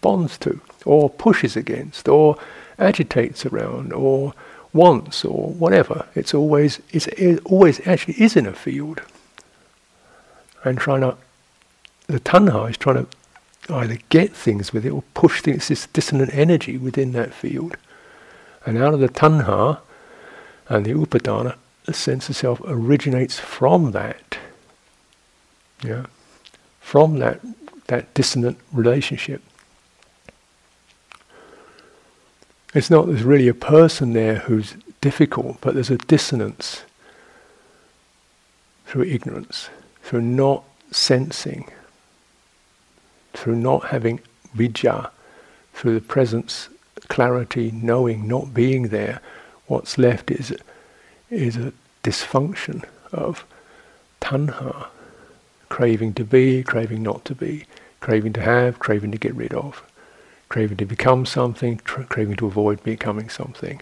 [0.01, 2.37] bonds to, or pushes against, or
[2.79, 4.35] agitates around, or
[4.73, 6.07] wants, or whatever.
[6.15, 9.01] It's always it's, it always actually is in a field.
[10.65, 11.17] And trying to
[12.09, 13.20] the tanha is trying to
[13.71, 17.77] either get things with it or push things, this dissonant energy within that field.
[18.66, 19.81] And out of the tanha
[20.68, 21.57] and the upadana,
[21.87, 24.39] the sense of self originates from that.
[25.83, 26.07] Yeah.
[26.81, 27.41] From that
[27.87, 29.43] that dissonant relationship.
[32.73, 36.83] It's not there's really a person there who's difficult, but there's a dissonance
[38.87, 39.71] through ignorance,
[40.03, 40.62] through not
[40.93, 41.68] sensing
[43.33, 44.20] through not having
[44.57, 45.11] vijja,
[45.74, 46.68] through the presence,
[47.09, 49.20] clarity, knowing, not being there,
[49.66, 50.55] what's left is,
[51.31, 51.72] is a
[52.03, 53.45] dysfunction of
[54.20, 54.89] tanha,
[55.68, 57.64] craving to be, craving not to be,
[58.01, 59.83] craving to have, craving to get rid of,
[60.49, 63.81] craving to become something, craving to avoid becoming something,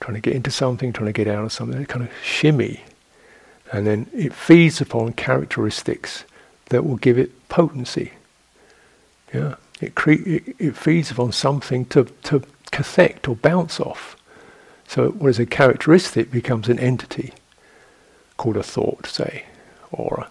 [0.00, 1.84] trying to get into something, trying to get out of something.
[1.86, 2.84] Kind of shimmy,
[3.72, 6.24] and then it feeds upon characteristics
[6.66, 8.12] that will give it potency.
[9.32, 14.16] Yeah, it, cre- it, it feeds upon something to to cathect or bounce off.
[14.86, 17.32] So what is a characteristic becomes an entity
[18.36, 19.44] called a thought, say,
[19.92, 20.26] or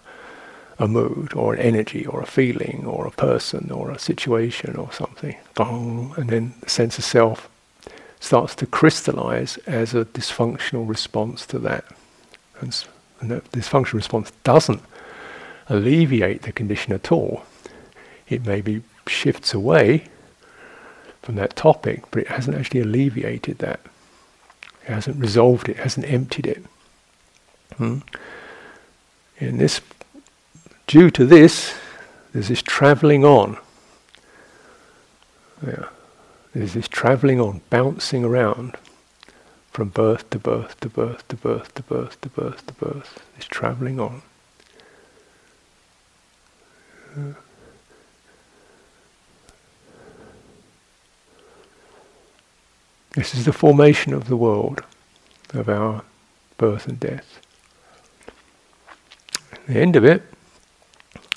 [0.80, 4.76] a, a, mood, or an energy, or a feeling, or a person, or a situation,
[4.76, 5.36] or something.
[6.18, 7.50] And then the sense of self
[8.20, 11.86] starts to crystallize as a dysfunctional response to that.
[12.60, 12.86] And,
[13.22, 14.82] and that dysfunctional response doesn't
[15.70, 17.44] alleviate the condition at all.
[18.30, 20.06] It maybe shifts away
[21.22, 23.80] from that topic, but it hasn't actually alleviated that.
[24.84, 26.64] It hasn't resolved it, hasn't emptied it.
[27.78, 28.00] Hmm?
[29.38, 29.82] In this,
[30.88, 31.76] due to this,
[32.34, 33.58] there's this travelling on.
[35.66, 35.86] Yeah.
[36.54, 38.76] There's this travelling on, bouncing around
[39.72, 43.20] from birth to birth to birth to birth to birth to birth to birth.
[43.36, 44.22] This travelling on.
[47.16, 47.34] Yeah.
[53.16, 54.84] This is the formation of the world,
[55.54, 56.04] of our
[56.58, 57.40] birth and death
[59.70, 60.24] the end of it,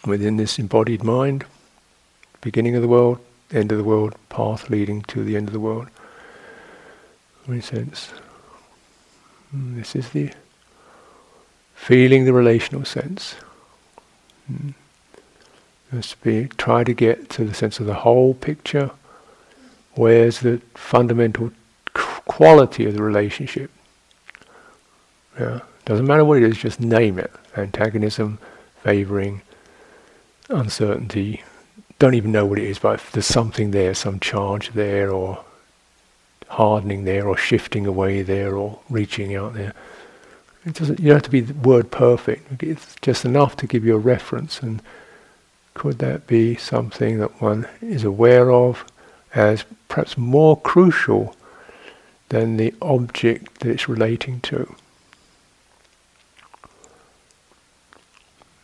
[0.07, 1.45] within this embodied mind,
[2.41, 3.19] beginning of the world,
[3.53, 5.87] end of the world, path leading to the end of the world.
[7.47, 8.11] In a sense,
[9.53, 10.33] this is the
[11.75, 13.35] feeling the relational sense.
[14.51, 14.73] Mm.
[15.93, 18.93] Just be try to get to the sense of the whole picture.
[19.95, 21.53] Where's the fundamental
[22.27, 23.71] quality of the relationship?
[25.39, 28.39] Yeah, doesn't matter what it is, just name it antagonism,
[28.83, 29.43] favoring,
[30.49, 31.43] uncertainty.
[31.99, 35.45] Don't even know what it is, but there's something there, some charge there, or
[36.49, 39.75] hardening there, or shifting away there, or reaching out there.
[40.65, 41.01] It doesn't.
[41.01, 42.63] You don't have to be word perfect.
[42.63, 44.63] It's just enough to give you a reference.
[44.63, 44.81] And
[45.75, 48.85] could that be something that one is aware of
[49.35, 51.35] as perhaps more crucial
[52.33, 54.75] than the object that it's relating to?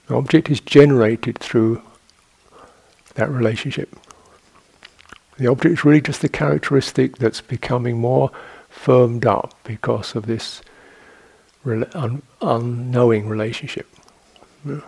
[0.06, 1.82] The object is generated through
[3.16, 3.94] that relationship.
[5.36, 8.30] The object is really just the characteristic that's becoming more
[8.70, 10.62] firmed up because of this
[11.66, 13.86] un- unknowing relationship.
[14.64, 14.80] We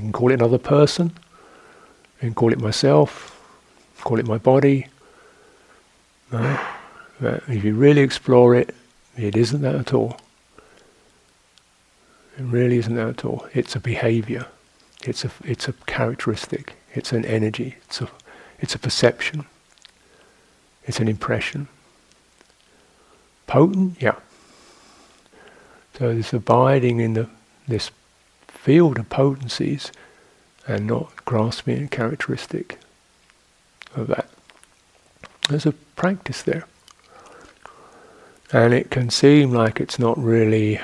[0.00, 1.12] can call it another person,
[2.16, 3.38] we can call it myself,
[4.00, 4.86] call it my body.
[6.32, 6.58] No?
[7.20, 8.74] If you really explore it,
[9.16, 10.18] it isn't that at all.
[12.38, 13.46] It really isn't that at all.
[13.54, 14.46] It's a behavior.
[15.02, 16.74] It's a, it's a characteristic.
[16.94, 17.76] It's an energy.
[17.86, 18.10] It's a,
[18.60, 19.46] it's a perception.
[20.84, 21.68] It's an impression.
[23.46, 24.00] Potent?
[24.00, 24.16] Yeah.
[25.98, 27.28] So this abiding in the,
[27.66, 27.90] this
[28.48, 29.92] field of potencies
[30.66, 32.78] and not grasping a characteristic
[33.94, 34.28] of that.
[35.48, 36.66] There's a practice there.
[38.52, 40.80] And it can seem like it's not really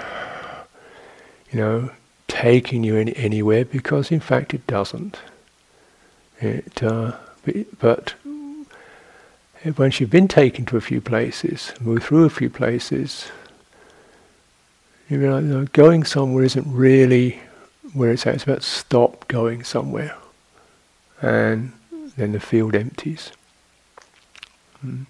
[1.53, 1.91] you know,
[2.29, 5.19] taking you in anywhere because in fact it doesn't.
[6.41, 7.13] It, uh,
[7.79, 8.15] but
[9.77, 13.31] once you've been taken to a few places, moved through a few places,
[15.09, 17.39] you know, going somewhere isn't really
[17.93, 18.35] where it's at.
[18.35, 20.17] It's about stop going somewhere,
[21.21, 21.73] and
[22.17, 23.31] then the field empties.
[24.85, 25.07] Mm.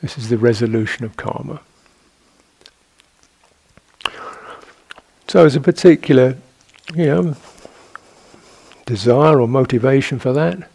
[0.00, 1.60] This is the resolution of karma.
[5.26, 6.36] So, as a particular,
[6.94, 7.36] you know,
[8.86, 10.68] desire or motivation for that,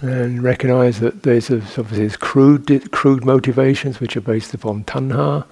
[0.00, 5.44] and recognize that there's obviously there's crude, crude motivations which are based upon tanha.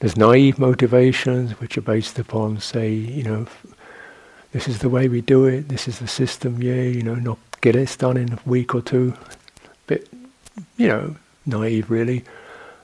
[0.00, 3.46] There's naive motivations which are based upon, say, you know,
[4.52, 5.68] this is the way we do it.
[5.68, 6.62] This is the system.
[6.62, 9.14] Yeah, you know, not get this done in a week or two.
[9.86, 10.08] Bit,
[10.76, 11.16] you know,
[11.46, 12.24] naive really.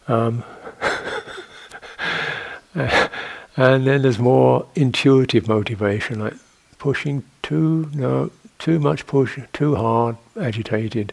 [0.08, 0.44] Um,
[2.74, 6.34] and then there's more intuitive motivation, like
[6.78, 11.12] pushing too no too much push, too hard, agitated,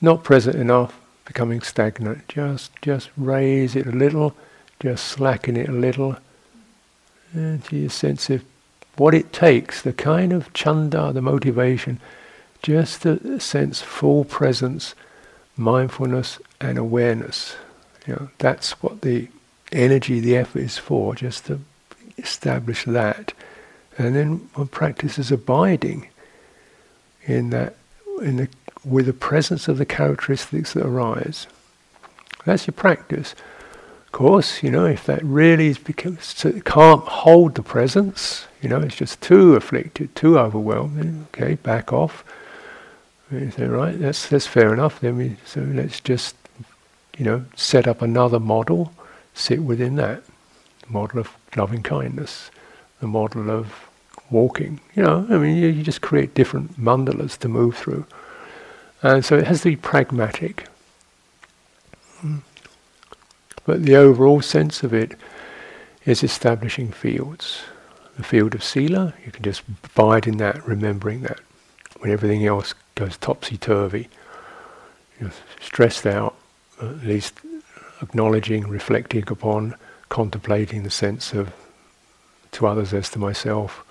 [0.00, 2.28] not present enough, becoming stagnant.
[2.28, 4.34] Just just raise it a little,
[4.80, 6.16] just slacken it a little,
[7.32, 8.44] and to your sense of
[8.96, 12.00] what it takes, the kind of chanda, the motivation,
[12.62, 14.94] just the sense full presence
[15.56, 17.56] mindfulness and awareness.
[18.06, 19.28] You know, that's what the
[19.72, 21.60] energy, the effort is for, just to
[22.18, 23.32] establish that
[24.00, 26.08] And then one practices abiding
[27.24, 27.76] in that,
[28.22, 28.48] in the,
[28.82, 31.46] with the presence of the characteristics that arise.
[32.46, 33.34] That's your practice.
[34.06, 38.70] Of course, you know, if that really is because it can't hold the presence, you
[38.70, 41.26] know, it's just too afflicted, too overwhelmed.
[41.34, 42.24] Okay, back off.
[43.30, 45.00] You say, right, that's that's fair enough.
[45.00, 46.34] Then we so let's just,
[47.20, 48.94] you know, set up another model,
[49.34, 50.22] sit within that
[50.88, 52.50] model of loving kindness,
[53.00, 53.90] the model of
[54.30, 54.80] walking.
[54.94, 58.06] You know, I mean, you, you just create different mandalas to move through,
[59.02, 60.66] and so it has to be pragmatic.
[62.20, 62.38] Hmm.
[63.66, 65.12] But the overall sense of it
[66.06, 67.64] is establishing fields.
[68.16, 71.40] The field of sila, you can just abide in that, remembering that.
[71.98, 74.08] When everything else goes topsy turvy,
[75.20, 76.34] you're stressed out,
[76.80, 77.40] at least
[78.02, 79.74] acknowledging, reflecting upon,
[80.08, 81.52] contemplating the sense of
[82.52, 83.84] to others as to myself,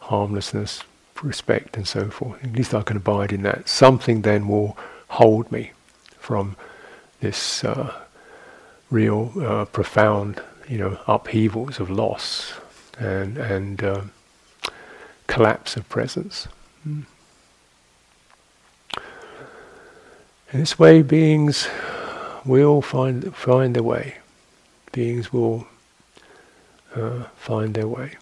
[0.00, 0.82] harmlessness,
[1.22, 2.42] respect, and so forth.
[2.42, 3.68] At least I can abide in that.
[3.68, 4.76] Something then will
[5.08, 5.72] hold me
[6.18, 6.56] from
[7.20, 7.92] this uh,
[8.90, 12.54] real uh, profound, you know, upheavals of loss
[12.98, 14.02] and and uh,
[15.26, 16.48] collapse of presence.
[16.86, 17.04] Mm.
[20.52, 21.68] In this way, beings
[22.44, 24.16] will find find their way.
[24.92, 25.66] Beings will
[26.94, 28.16] uh, find their way.